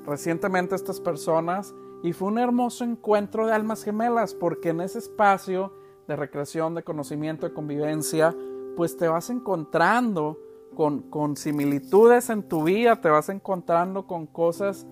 recientemente 0.07 0.73
a 0.73 0.77
estas 0.77 0.99
personas 0.99 1.71
y 2.01 2.13
fue 2.13 2.29
un 2.29 2.39
hermoso 2.39 2.83
encuentro 2.83 3.45
de 3.45 3.53
almas 3.53 3.83
gemelas 3.83 4.33
porque 4.33 4.69
en 4.69 4.81
ese 4.81 4.97
espacio 4.97 5.71
de 6.07 6.15
recreación, 6.15 6.73
de 6.73 6.81
conocimiento, 6.81 7.47
de 7.47 7.53
convivencia, 7.53 8.35
pues 8.75 8.97
te 8.97 9.07
vas 9.07 9.29
encontrando 9.29 10.39
con, 10.75 11.01
con 11.11 11.37
similitudes 11.37 12.31
en 12.31 12.41
tu 12.41 12.63
vida, 12.63 12.99
te 12.99 13.09
vas 13.09 13.29
encontrando 13.29 14.07
con 14.07 14.25
cosas 14.25 14.87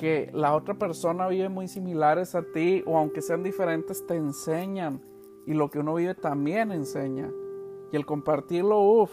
que 0.00 0.30
la 0.32 0.54
otra 0.54 0.72
persona 0.78 1.28
vive 1.28 1.50
muy 1.50 1.68
similares 1.68 2.34
a 2.34 2.40
ti 2.40 2.82
o 2.86 2.96
aunque 2.96 3.20
sean 3.20 3.42
diferentes 3.42 4.06
te 4.06 4.16
enseñan 4.16 5.02
y 5.46 5.52
lo 5.52 5.68
que 5.68 5.80
uno 5.80 5.92
vive 5.92 6.14
también 6.14 6.72
enseña. 6.72 7.30
Y 7.92 7.96
el 7.96 8.06
compartirlo, 8.06 8.80
uff, 8.80 9.10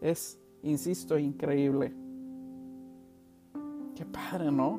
es, 0.00 0.40
insisto, 0.62 1.18
increíble. 1.18 1.92
Qué 3.96 4.04
padre, 4.04 4.52
¿no? 4.52 4.78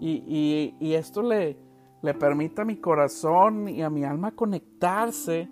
Y, 0.00 0.74
y 0.78 0.92
esto 0.92 1.22
le, 1.22 1.56
le 2.02 2.12
permite 2.12 2.60
a 2.60 2.66
mi 2.66 2.76
corazón 2.76 3.70
y 3.70 3.80
a 3.80 3.88
mi 3.88 4.04
alma 4.04 4.32
conectarse 4.32 5.48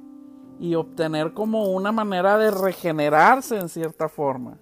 y 0.61 0.75
obtener 0.75 1.33
como 1.33 1.71
una 1.71 1.91
manera 1.91 2.37
de 2.37 2.51
regenerarse 2.51 3.59
en 3.59 3.71
cierta 3.71 4.11
forma. 4.11 4.59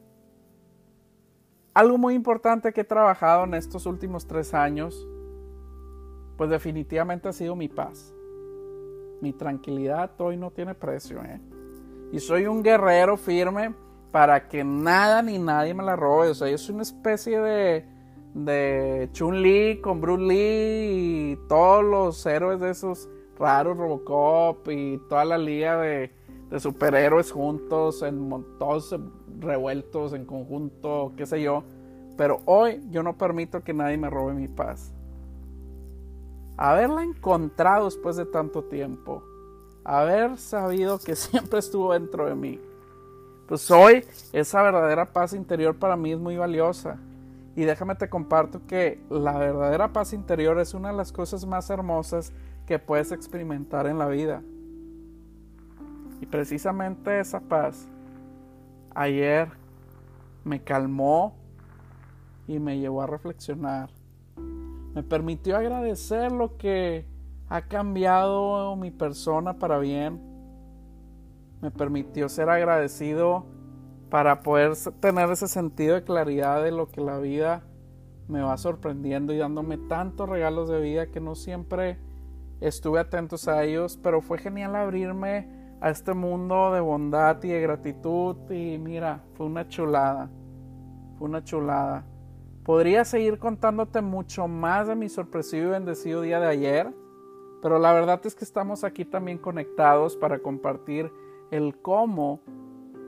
Algo 1.80 1.96
muy 1.96 2.12
importante 2.12 2.75
que 2.75 2.82
he 2.82 2.84
trabajado 2.84 3.44
en 3.44 3.54
estos 3.54 3.87
últimos 3.87 4.26
tres 4.26 4.52
años, 4.52 5.08
pues 6.37 6.50
definitivamente 6.50 7.26
ha 7.26 7.32
sido 7.32 7.56
mi 7.56 7.68
paz. 7.68 8.14
Mi 9.22 9.32
tranquilidad 9.32 10.10
hoy 10.20 10.37
no 10.37 10.50
tiene 10.50 10.75
precio. 10.75 11.22
¿eh? 11.25 11.40
Y 12.12 12.20
soy 12.20 12.44
un 12.44 12.62
guerrero 12.62 13.16
firme 13.16 13.75
para 14.10 14.46
que 14.46 14.62
nada 14.62 15.22
ni 15.22 15.38
nadie 15.38 15.72
me 15.72 15.82
la 15.82 15.96
robe. 15.96 16.28
O 16.28 16.34
sea, 16.34 16.50
yo 16.50 16.58
soy 16.58 16.75
una 16.75 16.82
especie 16.82 17.40
de, 17.40 17.87
de 18.34 19.08
Chun-Li 19.12 19.80
con 19.80 20.02
Bruce 20.02 20.22
Lee 20.22 21.32
y 21.32 21.38
todos 21.49 21.82
los 21.82 22.26
héroes 22.26 22.60
de 22.60 22.72
esos 22.72 23.08
raros, 23.38 23.78
Robocop 23.78 24.68
y 24.68 25.00
toda 25.08 25.25
la 25.25 25.38
liga 25.38 25.80
de, 25.80 26.12
superhéroes 26.59 27.30
juntos, 27.30 28.02
en, 28.02 28.28
todos 28.59 28.97
revueltos 29.38 30.12
en 30.12 30.25
conjunto, 30.25 31.12
qué 31.16 31.26
sé 31.26 31.42
yo. 31.42 31.62
Pero 32.16 32.40
hoy 32.45 32.83
yo 32.90 33.02
no 33.02 33.16
permito 33.16 33.62
que 33.62 33.73
nadie 33.73 33.97
me 33.97 34.11
robe 34.11 34.35
mi 34.35 34.49
paz. 34.49 34.92
Haberla 36.57 37.04
encontrado 37.04 37.87
después 37.87 38.16
de 38.16 38.26
tanto 38.26 38.64
tiempo, 38.64 39.23
haber 39.85 40.37
sabido 40.37 40.99
que 40.99 41.16
siempre 41.16 41.59
estuvo 41.59 41.92
dentro 41.92 42.26
de 42.26 42.35
mí, 42.35 42.61
pues 43.47 43.71
hoy 43.71 44.04
esa 44.33 44.62
verdadera 44.62 45.07
paz 45.07 45.33
interior 45.33 45.75
para 45.75 45.97
mí 45.97 46.12
es 46.12 46.19
muy 46.19 46.37
valiosa 46.37 46.99
y 47.57 47.64
déjame 47.64 47.95
te 47.95 48.09
comparto 48.09 48.61
que 48.66 49.00
la 49.11 49.37
verdadera 49.37 49.92
paz 49.92 50.12
interior 50.12 50.59
es 50.61 50.73
una 50.73 50.90
de 50.90 50.97
las 50.97 51.12
cosas 51.12 51.45
más 51.47 51.69
hermosas 51.71 52.33
que 52.66 52.78
puedes 52.78 53.11
experimentar 53.11 53.87
en 53.87 53.99
la 53.99 54.07
vida. 54.07 54.42
Y 56.20 56.26
precisamente 56.26 57.20
esa 57.20 57.40
paz 57.40 57.88
ayer 58.94 59.48
me 60.44 60.62
calmó 60.62 61.34
y 62.46 62.58
me 62.58 62.78
llevó 62.78 63.02
a 63.02 63.06
reflexionar. 63.06 63.90
Me 64.94 65.02
permitió 65.02 65.56
agradecer 65.56 66.32
lo 66.32 66.56
que 66.56 67.06
ha 67.48 67.62
cambiado 67.62 68.74
mi 68.76 68.90
persona 68.90 69.58
para 69.58 69.78
bien. 69.78 70.20
Me 71.62 71.70
permitió 71.70 72.28
ser 72.28 72.50
agradecido 72.50 73.46
para 74.10 74.40
poder 74.40 74.72
tener 75.00 75.30
ese 75.30 75.46
sentido 75.46 75.94
de 75.94 76.02
claridad 76.02 76.62
de 76.64 76.72
lo 76.72 76.88
que 76.88 77.00
la 77.00 77.18
vida 77.18 77.62
me 78.28 78.42
va 78.42 78.56
sorprendiendo 78.56 79.32
y 79.32 79.38
dándome 79.38 79.78
tantos 79.78 80.28
regalos 80.28 80.68
de 80.68 80.80
vida 80.80 81.06
que 81.06 81.20
no 81.20 81.34
siempre 81.34 81.98
estuve 82.60 83.00
atentos 83.00 83.48
a 83.48 83.62
ellos, 83.64 83.98
pero 84.02 84.20
fue 84.20 84.38
genial 84.38 84.76
abrirme 84.76 85.60
a 85.80 85.90
este 85.90 86.12
mundo 86.14 86.72
de 86.72 86.80
bondad 86.80 87.42
y 87.42 87.49
de 87.49 87.60
gratitud 87.60 88.37
y 88.50 88.78
mira, 88.78 89.25
fue 89.34 89.46
una 89.46 89.66
chulada, 89.68 90.30
fue 91.18 91.28
una 91.28 91.42
chulada. 91.42 92.04
Podría 92.64 93.04
seguir 93.04 93.38
contándote 93.38 94.02
mucho 94.02 94.46
más 94.46 94.87
de 94.87 94.94
mi 94.94 95.08
sorpresivo 95.08 95.68
y 95.68 95.70
bendecido 95.70 96.20
día 96.20 96.38
de 96.38 96.49
ayer, 96.49 96.94
pero 97.62 97.78
la 97.78 97.92
verdad 97.92 98.20
es 98.25 98.34
que 98.34 98.44
estamos 98.44 98.84
aquí 98.84 99.04
también 99.04 99.38
conectados 99.38 100.16
para 100.16 100.38
compartir 100.38 101.10
el 101.50 101.80
cómo 101.80 102.40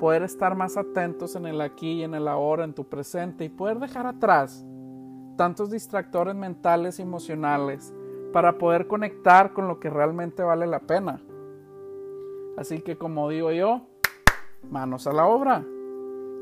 poder 0.01 0.23
estar 0.23 0.57
más 0.57 0.77
atentos 0.77 1.37
en 1.37 1.47
el 1.47 1.61
aquí 1.61 1.93
y 1.93 2.03
en 2.03 2.15
el 2.15 2.27
ahora, 2.27 2.65
en 2.65 2.75
tu 2.75 2.89
presente 2.89 3.45
y 3.45 3.49
poder 3.49 3.79
dejar 3.79 4.07
atrás 4.07 4.65
tantos 5.37 5.71
distractores 5.71 6.35
mentales 6.35 6.99
y 6.99 7.03
emocionales 7.03 7.95
para 8.33 8.59
poder 8.59 8.87
conectar 8.87 9.53
con 9.53 9.69
lo 9.69 9.79
que 9.79 9.91
realmente 9.91 10.43
vale 10.43 10.67
la 10.67 10.81
pena. 10.81 11.23
Así 12.57 12.81
que 12.81 12.97
como 12.97 13.29
digo 13.29 13.53
yo, 13.53 13.87
manos 14.71 15.07
a 15.07 15.13
la 15.13 15.27
obra. 15.27 15.65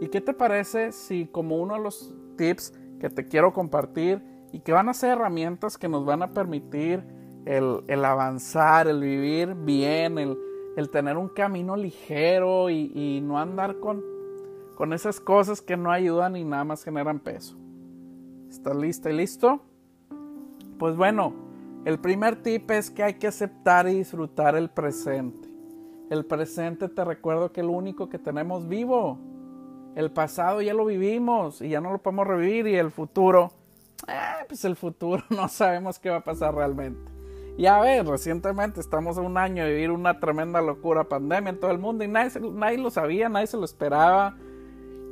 ¿Y 0.00 0.09
qué 0.09 0.21
te 0.21 0.33
parece 0.33 0.93
si 0.93 1.26
como 1.26 1.59
uno 1.59 1.75
de 1.75 1.81
los 1.81 2.14
tips 2.37 2.73
que 3.00 3.11
te 3.11 3.29
quiero 3.29 3.52
compartir 3.52 4.23
y 4.52 4.61
que 4.61 4.73
van 4.73 4.88
a 4.88 4.95
ser 4.95 5.12
herramientas 5.12 5.79
que 5.79 5.88
nos 5.88 6.05
van 6.05 6.23
a 6.23 6.33
permitir 6.33 7.05
el, 7.45 8.05
avanzar, 8.05 8.88
el 8.88 9.00
vivir 9.00 9.55
bien, 9.55 10.19
el, 10.19 10.38
el 10.76 10.90
tener 10.90 11.17
un 11.17 11.29
camino 11.29 11.76
ligero 11.76 12.71
y, 12.71 13.21
no 13.23 13.38
andar 13.38 13.79
con, 13.79 14.02
con 14.75 14.93
esas 14.93 15.21
cosas 15.21 15.61
que 15.61 15.76
no 15.76 15.90
ayudan 15.90 16.37
y 16.37 16.45
nada 16.45 16.64
más 16.64 16.85
generan 16.85 17.21
peso. 17.21 17.57
¿Estás 18.49 18.76
lista 18.76 19.11
y 19.11 19.17
listo? 19.17 19.61
Pues 20.79 20.97
bueno, 20.97 21.35
el 21.85 21.99
primer 21.99 22.43
tip 22.43 22.71
es 22.71 22.90
que 22.90 23.02
hay 23.02 23.14
que 23.14 23.26
aceptar 23.26 23.88
y 23.88 23.97
disfrutar 23.97 24.57
el 24.57 24.71
presente. 24.71 25.50
El 26.11 26.25
presente 26.25 26.88
te 26.88 27.05
recuerdo 27.05 27.52
que 27.52 27.61
es 27.61 27.67
lo 27.67 27.73
único 27.73 28.09
que 28.09 28.19
tenemos 28.19 28.67
vivo. 28.67 29.17
El 29.95 30.11
pasado 30.11 30.61
ya 30.61 30.75
lo 30.75 30.85
vivimos 30.85 31.62
y 31.62 31.69
ya 31.69 31.81
no 31.81 31.93
lo 31.93 31.99
podemos 31.99 32.26
revivir 32.26 32.67
y 32.67 32.75
el 32.75 32.90
futuro, 32.90 33.52
eh, 34.09 34.45
pues 34.49 34.64
el 34.64 34.75
futuro 34.75 35.23
no 35.31 35.47
sabemos 35.49 36.00
qué 36.00 36.11
va 36.11 36.17
a 36.17 36.25
pasar 36.25 36.52
realmente. 36.52 37.12
Ya 37.57 37.81
ves, 37.81 38.05
recientemente 38.05 38.81
estamos 38.81 39.19
a 39.19 39.21
un 39.21 39.38
año 39.38 39.64
de 39.64 39.73
vivir 39.73 39.93
una 39.93 40.19
tremenda 40.19 40.61
locura, 40.61 41.05
pandemia 41.05 41.50
en 41.50 41.61
todo 41.61 41.71
el 41.71 41.79
mundo 41.79 42.02
y 42.02 42.09
nadie, 42.09 42.40
nadie 42.40 42.79
lo 42.79 42.90
sabía, 42.90 43.29
nadie 43.29 43.47
se 43.47 43.57
lo 43.57 43.64
esperaba. 43.64 44.37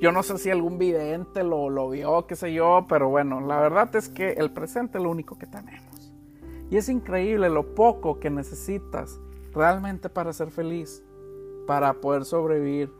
Yo 0.00 0.10
no 0.10 0.24
sé 0.24 0.36
si 0.38 0.50
algún 0.50 0.78
vidente 0.78 1.44
lo, 1.44 1.70
lo 1.70 1.90
vio, 1.90 2.26
qué 2.26 2.34
sé 2.34 2.52
yo, 2.52 2.86
pero 2.88 3.08
bueno, 3.08 3.40
la 3.40 3.60
verdad 3.60 3.94
es 3.94 4.08
que 4.08 4.32
el 4.32 4.50
presente 4.50 4.98
es 4.98 5.04
lo 5.04 5.10
único 5.10 5.38
que 5.38 5.46
tenemos. 5.46 6.12
Y 6.70 6.76
es 6.76 6.88
increíble 6.88 7.50
lo 7.50 7.74
poco 7.76 8.18
que 8.18 8.30
necesitas 8.30 9.20
realmente 9.58 10.08
para 10.08 10.32
ser 10.32 10.50
feliz, 10.52 11.02
para 11.66 11.92
poder 11.94 12.24
sobrevivir 12.24 12.90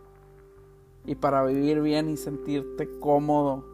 y 1.07 1.15
para 1.15 1.45
vivir 1.45 1.81
bien 1.81 2.11
y 2.11 2.17
sentirte 2.17 2.89
cómodo. 2.99 3.65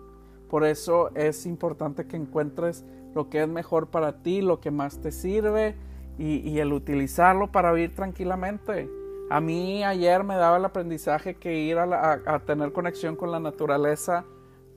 Por 0.51 0.65
eso 0.65 1.11
es 1.15 1.47
importante 1.47 2.07
que 2.07 2.17
encuentres 2.17 2.85
lo 3.15 3.31
que 3.31 3.43
es 3.43 3.49
mejor 3.49 3.89
para 3.89 4.23
ti, 4.23 4.43
lo 4.43 4.61
que 4.61 4.71
más 4.71 5.01
te 5.01 5.11
sirve 5.11 5.75
y, 6.19 6.59
el 6.59 6.73
utilizarlo 6.73 7.51
para 7.51 7.73
vivir 7.73 7.95
tranquilamente. 7.95 8.89
A 9.31 9.41
mí 9.41 9.83
ayer 9.83 10.23
me 10.23 10.37
daba 10.37 10.59
el 10.59 10.65
aprendizaje 10.65 11.35
que 11.37 11.59
ir 11.59 11.79
a, 11.79 12.43
tener 12.47 12.73
conexión 12.73 13.17
con 13.17 13.33
la 13.33 13.41
naturaleza, 13.41 14.25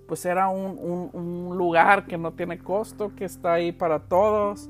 pues 0.07 0.25
era 0.25 0.47
un, 0.47 1.57
lugar 1.57 2.07
que 2.07 2.17
no 2.17 2.31
tiene 2.31 2.57
costo, 2.57 3.11
que 3.15 3.25
está 3.25 3.53
ahí 3.53 3.73
para 3.73 3.99
todos. 3.99 4.69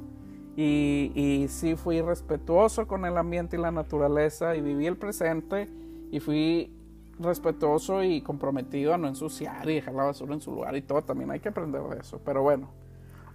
Y, 0.58 1.12
y 1.14 1.48
sí 1.48 1.76
fui 1.76 2.02
respetuoso 2.02 2.88
con 2.88 3.06
el 3.06 3.16
ambiente 3.16 3.56
y 3.56 3.60
la 3.60 3.72
naturaleza 3.72 4.56
y 4.56 4.62
viví 4.62 4.88
el 4.88 4.98
presente 4.98 5.70
y 6.12 6.20
fui 6.20 6.74
respetuoso 7.20 8.04
y 8.04 8.22
comprometido 8.22 8.94
a 8.94 8.98
no 8.98 9.08
ensuciar 9.08 9.70
y 9.70 9.76
dejar 9.76 9.94
la 9.94 10.04
basura 10.04 10.34
en 10.34 10.42
su 10.42 10.52
lugar 10.52 10.76
y 10.76 10.82
todo. 10.82 11.04
También 11.04 11.32
hay 11.32 11.40
que 11.40 11.50
aprender 11.50 11.82
de 11.84 12.00
eso. 12.00 12.20
Pero 12.26 12.42
bueno. 12.42 12.70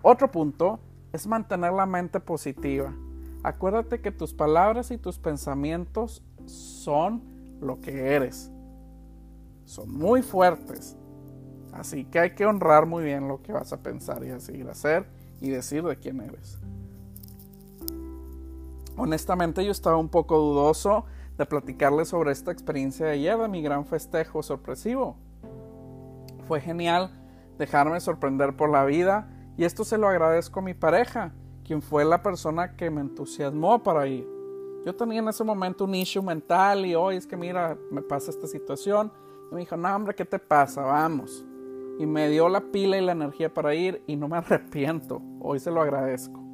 Otro 0.02 0.30
punto 0.30 0.80
es 1.12 1.26
mantener 1.26 1.72
la 1.72 1.86
mente 1.86 2.18
positiva. 2.18 2.92
Acuérdate 3.44 4.00
que 4.00 4.10
tus 4.10 4.34
palabras 4.34 4.90
y 4.90 4.98
tus 4.98 5.18
pensamientos 5.18 6.22
son 6.46 7.22
lo 7.60 7.80
que 7.80 8.14
eres. 8.14 8.50
Son 9.64 9.90
muy 9.90 10.22
fuertes. 10.22 10.96
Así 11.72 12.04
que 12.04 12.18
hay 12.18 12.30
que 12.34 12.44
honrar 12.44 12.86
muy 12.86 13.04
bien 13.04 13.28
lo 13.28 13.42
que 13.42 13.52
vas 13.52 13.72
a 13.72 13.82
pensar 13.82 14.24
y 14.24 14.30
a 14.30 14.40
seguir 14.40 14.68
hacer 14.68 15.06
y 15.40 15.50
decir 15.50 15.84
de 15.84 15.96
quién 15.96 16.20
eres. 16.20 16.58
Honestamente 18.96 19.64
yo 19.64 19.70
estaba 19.70 19.96
un 19.96 20.08
poco 20.08 20.38
dudoso 20.38 21.04
de 21.38 21.46
platicarles 21.46 22.08
sobre 22.08 22.32
esta 22.32 22.52
experiencia 22.52 23.06
de 23.06 23.12
ayer 23.12 23.38
de 23.38 23.48
mi 23.48 23.62
gran 23.62 23.86
festejo 23.86 24.42
sorpresivo. 24.42 25.16
Fue 26.46 26.60
genial 26.60 27.10
dejarme 27.58 28.00
sorprender 28.00 28.56
por 28.56 28.70
la 28.70 28.84
vida 28.84 29.28
y 29.56 29.64
esto 29.64 29.84
se 29.84 29.98
lo 29.98 30.08
agradezco 30.08 30.60
a 30.60 30.62
mi 30.62 30.74
pareja, 30.74 31.32
quien 31.64 31.80
fue 31.80 32.04
la 32.04 32.22
persona 32.22 32.76
que 32.76 32.90
me 32.90 33.00
entusiasmó 33.00 33.82
para 33.82 34.06
ir. 34.06 34.26
Yo 34.84 34.94
tenía 34.94 35.20
en 35.20 35.28
ese 35.28 35.44
momento 35.44 35.84
un 35.84 35.94
issue 35.94 36.22
mental 36.22 36.84
y 36.84 36.94
hoy 36.94 37.16
es 37.16 37.26
que 37.26 37.36
mira, 37.36 37.78
me 37.90 38.02
pasa 38.02 38.30
esta 38.30 38.46
situación. 38.46 39.12
Y 39.50 39.54
me 39.54 39.60
dijo, 39.60 39.76
no 39.76 39.94
hombre, 39.94 40.14
¿qué 40.14 40.24
te 40.24 40.38
pasa? 40.38 40.82
Vamos. 40.82 41.44
Y 41.98 42.06
me 42.06 42.28
dio 42.28 42.48
la 42.48 42.60
pila 42.60 42.98
y 42.98 43.00
la 43.00 43.12
energía 43.12 43.52
para 43.52 43.74
ir 43.74 44.02
y 44.06 44.16
no 44.16 44.28
me 44.28 44.36
arrepiento. 44.38 45.22
Hoy 45.40 45.60
se 45.60 45.70
lo 45.70 45.80
agradezco. 45.80 46.51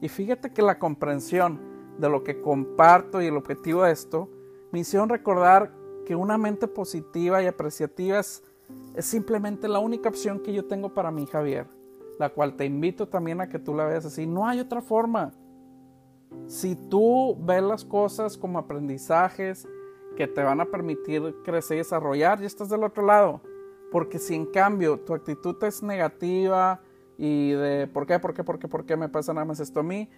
Y 0.00 0.08
fíjate 0.08 0.52
que 0.52 0.62
la 0.62 0.78
comprensión 0.78 1.60
de 1.98 2.08
lo 2.08 2.24
que 2.24 2.40
comparto 2.40 3.20
y 3.20 3.26
el 3.26 3.36
objetivo 3.36 3.82
de 3.82 3.92
esto 3.92 4.28
me 4.72 4.80
hicieron 4.80 5.08
recordar 5.08 5.72
que 6.06 6.16
una 6.16 6.38
mente 6.38 6.66
positiva 6.66 7.42
y 7.42 7.46
apreciativa 7.46 8.18
es, 8.18 8.42
simplemente 8.98 9.68
la 9.68 9.78
única 9.78 10.08
opción 10.08 10.40
que 10.40 10.52
yo 10.52 10.64
tengo 10.64 10.94
para 10.94 11.10
mí, 11.10 11.26
Javier, 11.26 11.66
la 12.18 12.30
cual 12.30 12.56
te 12.56 12.64
invito 12.64 13.08
también 13.08 13.40
a 13.40 13.48
que 13.48 13.58
tú 13.58 13.74
la 13.74 13.84
veas 13.84 14.04
así. 14.04 14.26
No 14.26 14.46
hay 14.46 14.60
otra 14.60 14.80
forma. 14.80 15.32
Si 16.46 16.76
tú 16.76 17.36
ves 17.40 17.62
las 17.62 17.84
cosas 17.84 18.36
como 18.36 18.58
aprendizajes 18.58 19.68
que 20.16 20.26
te 20.26 20.42
van 20.42 20.60
a 20.60 20.66
permitir 20.66 21.34
crecer 21.44 21.76
y 21.76 21.78
desarrollar, 21.78 22.40
ya 22.40 22.46
estás 22.46 22.68
del 22.68 22.84
otro 22.84 23.04
lado. 23.04 23.40
Porque 23.90 24.18
si 24.18 24.34
en 24.34 24.46
cambio 24.46 24.98
tu 25.00 25.14
actitud 25.14 25.56
es 25.64 25.82
negativa, 25.82 26.80
y 27.22 27.50
de 27.50 27.86
por 27.86 28.06
qué, 28.06 28.18
por 28.18 28.32
qué, 28.32 28.42
por 28.42 28.58
qué, 28.58 28.66
por 28.66 28.86
qué 28.86 28.96
me 28.96 29.10
pasa 29.10 29.34
nada 29.34 29.44
más 29.44 29.60
esto 29.60 29.80
a 29.80 29.82
mí, 29.82 30.08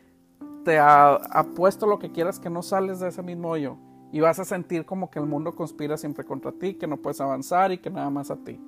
te 0.65 0.79
apuesto 0.79 1.85
lo 1.85 1.99
que 1.99 2.13
quieras 2.13 2.39
que 2.39 2.49
no 2.49 2.63
sales 2.63 3.01
de 3.01 3.09
ese 3.09 3.25
mismo 3.25 3.51
hoyo 3.51 3.77
y 4.13 4.21
vas 4.21 4.39
a 4.39 4.45
sentir 4.45 4.87
como 4.87 5.11
que 5.11 5.19
el 5.19 5.27
mundo 5.27 5.57
conspira 5.57 5.97
siempre 5.97 6.25
contra 6.25 6.53
ti, 6.53 6.75
que 6.75 6.87
no 6.87 6.99
puedes 6.99 7.21
avanzar 7.21 7.73
y 7.73 7.79
que 7.79 7.91
nada 7.91 8.09
más 8.09 8.31
a 8.31 8.37
ti. 8.37 8.61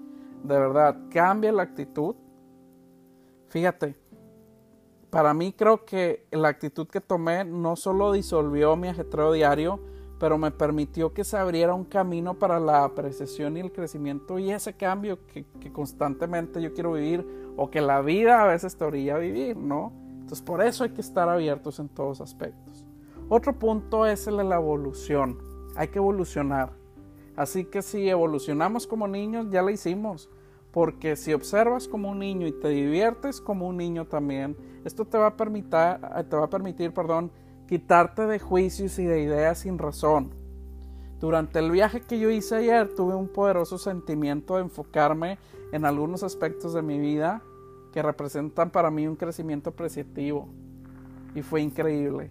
De 0.43 0.59
verdad, 0.59 0.99
cambia 1.11 1.53
la 1.53 1.63
actitud. 1.63 2.17
Fíjate, 3.47 3.95
para 5.11 5.33
mí 5.33 5.53
creo 5.53 5.85
que 5.85 6.27
la 6.33 6.49
actitud 6.49 6.89
que 6.89 7.01
tomé 7.01 7.45
no 7.45 7.77
solo 7.77 8.11
disolvió 8.11 8.75
mi 8.75 8.89
ajetreo 8.89 9.31
diario, 9.31 9.79
pero 10.19 10.39
me 10.39 10.51
permitió 10.51 11.13
que 11.13 11.23
se 11.23 11.37
abriera 11.37 11.75
un 11.75 11.85
camino 11.85 12.35
para 12.35 12.59
la 12.59 12.83
apreciación 12.83 13.57
y 13.57 13.61
el 13.61 13.71
crecimiento 13.71 14.39
y 14.39 14.51
ese 14.51 14.75
cambio 14.75 15.19
que, 15.27 15.45
constantemente 15.73 16.63
yo 16.63 16.73
quiero 16.73 16.95
vivir 16.95 17.44
o 17.57 17.71
que 17.71 17.81
la 17.81 18.01
vida 18.01 18.43
a 18.43 18.47
veces 18.47 18.77
te 18.77 18.85
orilla 18.85 19.17
a 19.17 19.19
vivir, 19.19 19.57
¿no? 19.57 19.93
Entonces 20.21 20.43
por 20.43 20.63
eso 20.63 20.85
hay 20.85 20.91
que 20.91 21.01
estar 21.01 21.29
abiertos 21.29 21.79
en 21.79 21.89
todos 21.89 22.21
aspectos. 22.21 22.85
Otro 23.29 23.59
punto 23.59 24.07
es 24.07 24.27
el 24.27 24.39
de 24.39 24.45
la 24.45 24.57
evolución. 24.57 25.39
Hay 25.77 25.89
que 25.89 25.99
evolucionar. 25.99 26.73
Así 27.37 27.65
que 27.65 27.83
si 27.83 28.09
evolucionamos 28.09 28.87
como 28.87 29.09
niños, 29.09 29.49
ya 29.51 29.63
lo 29.63 29.71
hicimos. 29.71 30.31
Porque 30.73 31.17
si 31.17 31.33
observas 31.33 31.89
como 31.89 32.11
un 32.11 32.19
niño 32.19 32.47
y 32.47 32.53
te 32.53 32.69
diviertes 32.69 33.41
como 33.41 33.69
un 33.69 33.77
niño 33.77 34.07
también, 34.07 34.57
esto 34.85 35.05
te 35.05 35.19
va 35.19 35.29
a 35.29 35.37
permitir, 35.37 35.71
te 35.71 36.37
va 36.37 36.45
a 36.45 36.51
permitir 36.51 36.93
perdón, 36.93 37.31
quitarte 37.69 38.27
de 38.27 38.39
juicios 38.39 38.99
y 38.99 39.05
de 39.05 39.23
ideas 39.23 39.61
sin 39.61 39.79
razón. 39.79 40.35
Durante 41.25 41.59
el 41.59 41.71
viaje 41.71 42.03
que 42.03 42.19
yo 42.19 42.29
hice 42.29 42.57
ayer 42.57 42.95
tuve 42.95 43.15
un 43.15 43.29
poderoso 43.29 43.79
sentimiento 43.79 44.57
de 44.57 44.61
enfocarme 44.65 45.39
en 45.73 45.87
algunos 45.87 46.23
aspectos 46.23 46.75
de 46.75 46.83
mi 46.83 46.99
vida 46.99 47.41
que 47.95 48.03
representan 48.03 48.69
para 48.69 48.91
mí 48.91 49.07
un 49.07 49.17
crecimiento 49.17 49.71
apreciativo 49.71 50.51
y 51.35 51.41
fue 51.41 51.63
increíble. 51.63 52.31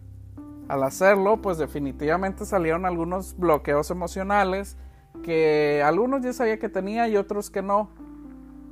Al 0.67 0.83
hacerlo, 0.83 1.41
pues 1.41 1.57
definitivamente 1.57 2.45
salieron 2.45 2.85
algunos 2.85 3.35
bloqueos 3.35 3.89
emocionales 3.89 4.77
que 5.23 5.81
algunos 5.83 6.21
ya 6.21 6.31
sabía 6.31 6.59
que 6.59 6.69
tenía 6.69 7.07
y 7.07 7.17
otros 7.17 7.49
que 7.49 7.63
no, 7.63 7.89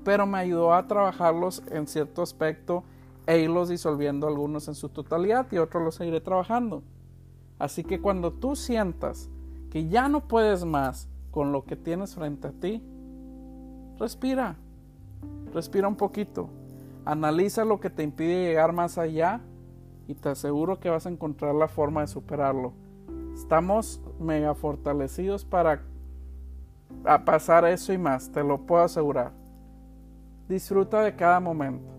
pero 0.03 0.27
me 0.27 0.37
ayudó 0.37 0.75
a 0.75 0.85
trabajarlos 0.85 1.63
en 1.71 1.87
cierto 1.87 2.21
aspecto 2.21 2.83
e 3.25 3.39
irlos 3.39 3.69
disolviendo 3.69 4.27
algunos 4.27 4.67
en 4.67 4.75
su 4.75 4.89
totalidad 4.89 5.47
y 5.51 5.57
otros 5.57 5.83
los 5.83 5.99
iré 5.99 6.21
trabajando. 6.21 6.83
Así 7.57 7.83
que 7.83 7.99
cuando 7.99 8.31
tú 8.31 8.55
sientas 8.55 9.27
que 9.71 9.87
ya 9.87 10.09
no 10.09 10.27
puedes 10.27 10.65
más 10.65 11.07
con 11.31 11.53
lo 11.53 11.63
que 11.63 11.77
tienes 11.77 12.13
frente 12.13 12.49
a 12.49 12.51
ti, 12.51 12.83
respira, 13.97 14.57
respira 15.53 15.87
un 15.87 15.95
poquito, 15.95 16.49
analiza 17.05 17.63
lo 17.63 17.79
que 17.79 17.89
te 17.89 18.03
impide 18.03 18.43
llegar 18.43 18.73
más 18.73 18.97
allá 18.97 19.39
y 20.07 20.13
te 20.13 20.27
aseguro 20.27 20.79
que 20.79 20.89
vas 20.89 21.05
a 21.05 21.09
encontrar 21.09 21.55
la 21.55 21.69
forma 21.69 22.01
de 22.01 22.07
superarlo. 22.07 22.73
Estamos 23.33 24.01
mega 24.19 24.53
fortalecidos 24.53 25.45
para 25.45 25.81
pasar 27.25 27.63
eso 27.63 27.93
y 27.93 27.97
más, 27.97 28.29
te 28.29 28.43
lo 28.43 28.65
puedo 28.65 28.83
asegurar. 28.83 29.31
Disfruta 30.49 31.01
de 31.01 31.15
cada 31.15 31.39
momento. 31.39 31.89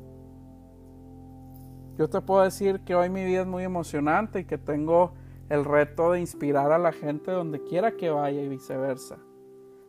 Yo 1.97 2.11
te 2.11 2.21
puedo 2.21 2.43
decir 2.43 2.81
que 2.81 2.95
hoy 2.95 3.09
mi 3.09 3.25
vida 3.25 3.41
es 3.41 3.47
muy 3.47 3.65
emocionante 3.65 4.41
y 4.41 4.45
que 4.45 4.59
tengo 4.59 5.15
el 5.53 5.67
reto 5.67 6.13
de 6.13 6.21
inspirar 6.21 6.73
a 6.73 6.79
la 6.79 6.93
gente 6.93 7.31
donde 7.31 7.63
quiera 7.63 7.93
que 7.93 8.09
vaya 8.09 8.41
y 8.41 8.49
viceversa. 8.49 9.19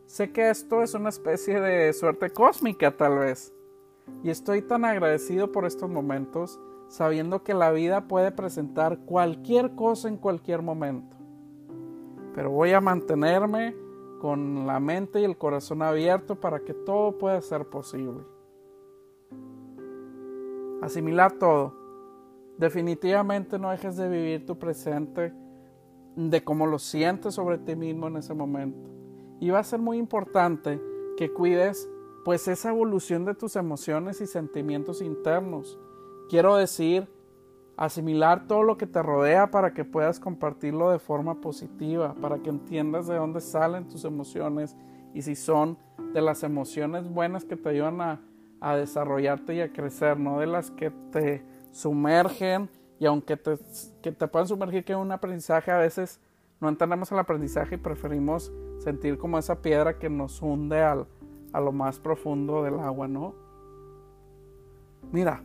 Sé 0.04 0.30
que 0.30 0.50
esto 0.50 0.82
es 0.82 0.92
una 0.92 1.08
especie 1.08 1.58
de 1.58 1.90
suerte 1.94 2.28
cósmica 2.28 2.94
tal 2.94 3.18
vez. 3.18 3.54
Y 4.22 4.28
estoy 4.28 4.60
tan 4.60 4.84
agradecido 4.84 5.52
por 5.52 5.64
estos 5.64 5.88
momentos, 5.88 6.60
sabiendo 6.88 7.42
que 7.42 7.54
la 7.54 7.70
vida 7.70 8.08
puede 8.08 8.30
presentar 8.30 8.98
cualquier 9.06 9.74
cosa 9.74 10.08
en 10.08 10.18
cualquier 10.18 10.60
momento. 10.60 11.16
Pero 12.34 12.50
voy 12.50 12.72
a 12.72 12.82
mantenerme 12.82 13.74
con 14.20 14.66
la 14.66 14.78
mente 14.80 15.20
y 15.20 15.24
el 15.24 15.38
corazón 15.38 15.80
abierto 15.80 16.38
para 16.38 16.60
que 16.60 16.74
todo 16.74 17.16
pueda 17.16 17.40
ser 17.40 17.64
posible. 17.70 18.20
Asimilar 20.82 21.32
todo 21.32 21.84
Definitivamente 22.58 23.58
no 23.58 23.70
dejes 23.70 23.96
de 23.96 24.08
vivir 24.08 24.46
tu 24.46 24.58
presente 24.58 25.32
de 26.16 26.44
cómo 26.44 26.66
lo 26.66 26.78
sientes 26.78 27.34
sobre 27.34 27.58
ti 27.58 27.76
mismo 27.76 28.08
en 28.08 28.16
ese 28.16 28.34
momento. 28.34 28.90
Y 29.40 29.50
va 29.50 29.58
a 29.58 29.64
ser 29.64 29.80
muy 29.80 29.98
importante 29.98 30.80
que 31.16 31.32
cuides 31.32 31.88
pues 32.24 32.48
esa 32.48 32.70
evolución 32.70 33.24
de 33.24 33.34
tus 33.34 33.56
emociones 33.56 34.20
y 34.20 34.26
sentimientos 34.26 35.02
internos. 35.02 35.78
Quiero 36.30 36.56
decir, 36.56 37.06
asimilar 37.76 38.46
todo 38.46 38.62
lo 38.62 38.78
que 38.78 38.86
te 38.86 39.02
rodea 39.02 39.50
para 39.50 39.74
que 39.74 39.84
puedas 39.84 40.20
compartirlo 40.20 40.90
de 40.90 40.98
forma 40.98 41.40
positiva, 41.40 42.14
para 42.14 42.38
que 42.38 42.50
entiendas 42.50 43.06
de 43.06 43.16
dónde 43.16 43.40
salen 43.40 43.88
tus 43.88 44.04
emociones 44.04 44.76
y 45.12 45.22
si 45.22 45.36
son 45.36 45.76
de 46.12 46.22
las 46.22 46.42
emociones 46.42 47.08
buenas 47.08 47.44
que 47.44 47.56
te 47.56 47.68
ayudan 47.68 48.00
a, 48.00 48.20
a 48.60 48.76
desarrollarte 48.76 49.54
y 49.54 49.60
a 49.60 49.72
crecer, 49.72 50.18
no 50.18 50.40
de 50.40 50.46
las 50.46 50.70
que 50.70 50.90
te 50.90 51.44
sumergen 51.72 52.70
y 52.98 53.06
aunque 53.06 53.36
te, 53.36 53.58
que 54.02 54.12
te 54.12 54.28
puedan 54.28 54.48
sumergir 54.48 54.84
que 54.84 54.92
en 54.92 54.98
un 54.98 55.12
aprendizaje 55.12 55.70
a 55.70 55.78
veces 55.78 56.20
no 56.60 56.68
entendemos 56.68 57.10
el 57.12 57.18
aprendizaje 57.18 57.74
y 57.74 57.78
preferimos 57.78 58.52
sentir 58.78 59.18
como 59.18 59.38
esa 59.38 59.60
piedra 59.60 59.98
que 59.98 60.08
nos 60.08 60.40
hunde 60.40 60.82
al, 60.82 61.06
a 61.52 61.60
lo 61.60 61.72
más 61.72 61.98
profundo 61.98 62.62
del 62.62 62.78
agua, 62.78 63.08
¿no? 63.08 63.34
Mira, 65.12 65.42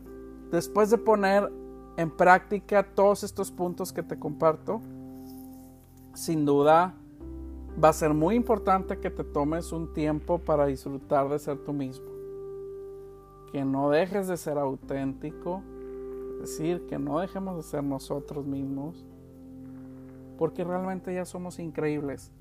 después 0.50 0.90
de 0.90 0.98
poner 0.98 1.50
en 1.96 2.10
práctica 2.10 2.82
todos 2.82 3.22
estos 3.22 3.50
puntos 3.50 3.92
que 3.92 4.02
te 4.02 4.18
comparto, 4.18 4.80
sin 6.14 6.44
duda 6.44 6.94
va 7.82 7.90
a 7.90 7.92
ser 7.92 8.14
muy 8.14 8.34
importante 8.34 8.98
que 8.98 9.10
te 9.10 9.24
tomes 9.24 9.72
un 9.72 9.92
tiempo 9.92 10.38
para 10.38 10.66
disfrutar 10.66 11.28
de 11.28 11.38
ser 11.38 11.58
tú 11.58 11.72
mismo. 11.72 12.06
Que 13.52 13.64
no 13.64 13.90
dejes 13.90 14.28
de 14.28 14.36
ser 14.36 14.58
auténtico, 14.58 15.62
decir, 16.40 16.86
que 16.86 16.98
no 16.98 17.20
dejemos 17.20 17.56
de 17.56 17.62
ser 17.62 17.84
nosotros 17.84 18.44
mismos, 18.46 19.06
porque 20.38 20.64
realmente 20.64 21.14
ya 21.14 21.24
somos 21.24 21.58
increíbles. 21.58 22.32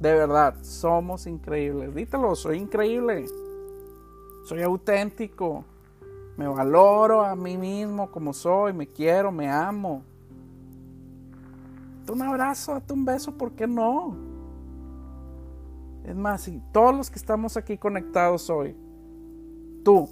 De 0.00 0.12
verdad, 0.12 0.56
somos 0.62 1.26
increíbles. 1.26 1.94
Dítelo, 1.94 2.34
soy 2.34 2.58
increíble. 2.58 3.26
Soy 4.44 4.62
auténtico. 4.62 5.64
Me 6.36 6.48
valoro 6.48 7.22
a 7.22 7.34
mí 7.34 7.56
mismo 7.56 8.10
como 8.10 8.32
soy, 8.32 8.72
me 8.72 8.86
quiero, 8.86 9.30
me 9.30 9.48
amo. 9.48 10.02
Date 12.00 12.12
un 12.12 12.22
abrazo, 12.22 12.72
date 12.72 12.92
un 12.92 13.04
beso, 13.04 13.32
¿por 13.32 13.52
qué 13.52 13.66
no? 13.66 14.14
Es 16.04 16.14
más, 16.14 16.42
si 16.42 16.60
todos 16.70 16.94
los 16.94 17.10
que 17.10 17.18
estamos 17.18 17.56
aquí 17.56 17.78
conectados 17.78 18.50
hoy, 18.50 18.76
tú, 19.82 20.10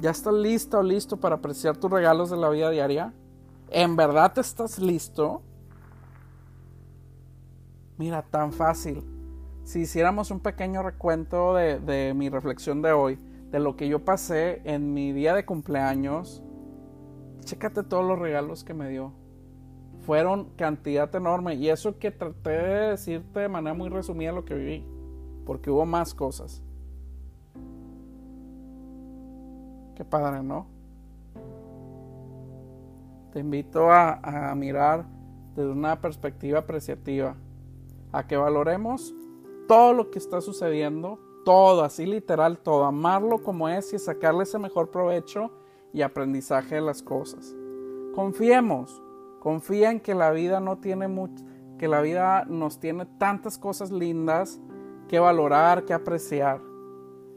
¿Ya 0.00 0.10
estás 0.10 0.32
listo 0.32 0.78
o 0.78 0.82
listo 0.82 1.16
para 1.16 1.36
apreciar 1.36 1.76
tus 1.76 1.90
regalos 1.90 2.30
de 2.30 2.36
la 2.36 2.48
vida 2.50 2.70
diaria? 2.70 3.12
¿En 3.68 3.96
verdad 3.96 4.38
estás 4.38 4.78
listo? 4.78 5.42
Mira, 7.96 8.22
tan 8.22 8.52
fácil. 8.52 9.02
Si 9.64 9.80
hiciéramos 9.80 10.30
un 10.30 10.38
pequeño 10.38 10.84
recuento 10.84 11.52
de, 11.54 11.80
de, 11.80 12.14
mi 12.14 12.28
reflexión 12.28 12.80
de 12.80 12.92
hoy, 12.92 13.18
de 13.50 13.58
lo 13.58 13.76
que 13.76 13.88
yo 13.88 14.04
pasé 14.04 14.62
en 14.64 14.94
mi 14.94 15.12
día 15.12 15.34
de 15.34 15.44
cumpleaños, 15.44 16.44
chécate 17.40 17.82
todos 17.82 18.06
los 18.06 18.20
regalos 18.20 18.62
que 18.62 18.74
me 18.74 18.88
dio. 18.88 19.12
fueron 20.02 20.50
cantidad 20.56 21.12
enorme. 21.16 21.56
Y 21.56 21.70
eso 21.70 21.98
que 21.98 22.12
traté 22.12 22.50
de 22.50 22.90
decirte 22.90 23.40
de 23.40 23.48
manera 23.48 23.74
muy 23.74 23.88
resumida 23.88 24.30
lo 24.30 24.44
que 24.44 24.54
viví. 24.54 24.86
Porque 25.44 25.70
hubo 25.70 25.84
más 25.84 26.14
cosas. 26.14 26.62
Qué 29.98 30.04
padre, 30.04 30.44
¿no? 30.44 30.68
Te 33.32 33.40
invito 33.40 33.90
a, 33.90 34.54
mirar 34.54 35.04
desde 35.56 35.72
una 35.72 36.00
perspectiva 36.00 36.60
apreciativa. 36.60 37.34
A 38.12 38.24
que 38.24 38.36
valoremos 38.36 39.12
todo 39.66 39.92
lo 39.94 40.08
que 40.12 40.20
está 40.20 40.40
sucediendo. 40.40 41.18
Todo, 41.44 41.82
así 41.82 42.06
literal, 42.06 42.58
todo. 42.58 42.84
Amarlo 42.84 43.42
como 43.42 43.68
es 43.68 43.92
y 43.92 43.98
sacarle 43.98 44.44
ese 44.44 44.60
mejor 44.60 44.92
provecho 44.92 45.50
y 45.92 46.02
aprendizaje 46.02 46.76
de 46.76 46.80
las 46.80 47.02
cosas. 47.02 47.56
Confiemos, 48.14 49.02
confía 49.40 49.90
en 49.90 49.98
que 49.98 50.14
la 50.14 50.30
vida 50.30 50.60
no 50.60 50.78
tiene 50.78 51.08
mucho, 51.08 51.44
que 51.76 51.88
la 51.88 52.00
vida 52.02 52.44
nos 52.44 52.78
tiene 52.78 53.04
tantas 53.18 53.58
cosas 53.58 53.90
lindas 53.90 54.60
que 55.08 55.18
valorar, 55.18 55.84
que 55.84 55.92
apreciar. 55.92 56.67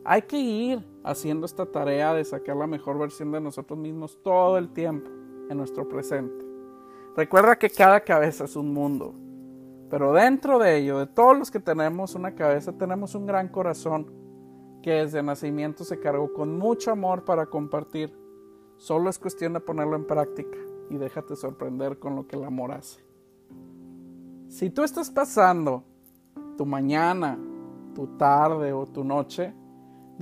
Hay 0.04 0.24
que 0.24 0.40
ir 0.40 0.84
haciendo 1.04 1.46
esta 1.46 1.66
tarea 1.66 2.14
de 2.14 2.26
sacar 2.26 2.56
la 2.56 2.68
mejor 2.68 2.98
versión 2.98 3.32
de 3.32 3.40
nosotros 3.40 3.78
mismos 3.78 4.18
todo 4.24 4.58
el 4.58 4.70
tiempo 4.74 5.10
en 5.50 5.58
nuestro 5.58 5.88
presente. 5.88 6.44
Recuerda 7.16 7.58
que 7.58 7.70
cada 7.70 8.00
cabeza 8.00 8.46
es 8.46 8.56
un 8.56 8.74
mundo, 8.74 9.14
pero 9.90 10.14
dentro 10.14 10.58
de 10.58 10.78
ello, 10.78 11.00
de 11.00 11.08
todos 11.08 11.38
los 11.38 11.52
que 11.52 11.60
tenemos 11.60 12.16
una 12.16 12.34
cabeza, 12.34 12.72
tenemos 12.72 13.14
un 13.14 13.26
gran 13.26 13.50
corazón 13.50 14.12
que 14.82 14.92
desde 14.92 15.22
nacimiento 15.22 15.84
se 15.84 16.00
cargó 16.00 16.34
con 16.34 16.58
mucho 16.58 16.92
amor 16.92 17.24
para 17.24 17.46
compartir. 17.46 18.18
Solo 18.78 19.10
es 19.10 19.20
cuestión 19.20 19.54
de 19.54 19.60
ponerlo 19.60 19.96
en 19.96 20.08
práctica 20.08 20.58
y 20.90 20.98
déjate 20.98 21.36
sorprender 21.36 22.00
con 22.00 22.16
lo 22.16 22.26
que 22.26 22.36
el 22.36 22.44
amor 22.44 22.72
hace. 22.72 23.02
Si 24.48 24.70
tú 24.70 24.84
estás 24.84 25.12
pasando 25.12 25.84
tu 26.58 26.66
mañana, 26.66 27.38
tu 27.94 28.08
tarde 28.18 28.74
o 28.74 28.86
tu 28.86 29.04
noche, 29.04 29.54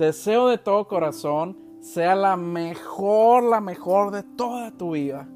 deseo 0.00 0.48
de 0.48 0.58
todo 0.58 0.88
corazón 0.88 1.58
sea 1.80 2.14
la 2.14 2.36
mejor, 2.36 3.42
la 3.42 3.60
mejor 3.60 4.10
de 4.10 4.22
toda 4.22 4.70
tu 4.72 4.92
vida. 4.92 5.28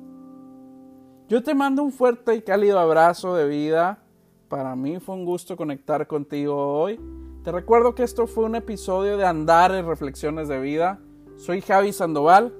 Yo 1.28 1.42
te 1.42 1.54
mando 1.54 1.82
un 1.82 1.92
fuerte 1.92 2.34
y 2.34 2.42
cálido 2.42 2.78
abrazo 2.78 3.34
de 3.34 3.46
vida. 3.46 4.02
Para 4.48 4.74
mí 4.74 5.00
fue 5.00 5.14
un 5.14 5.24
gusto 5.24 5.56
conectar 5.56 6.06
contigo 6.06 6.80
hoy. 6.80 7.00
Te 7.42 7.52
recuerdo 7.52 7.94
que 7.94 8.02
esto 8.02 8.26
fue 8.26 8.44
un 8.44 8.56
episodio 8.56 9.16
de 9.16 9.26
Andar 9.26 9.74
en 9.74 9.86
Reflexiones 9.86 10.48
de 10.48 10.60
Vida. 10.60 10.98
Soy 11.36 11.60
Javi 11.60 11.92
Sandoval 11.92 12.54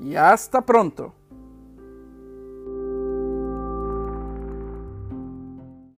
y 0.00 0.14
hasta 0.14 0.62
pronto. 0.62 1.14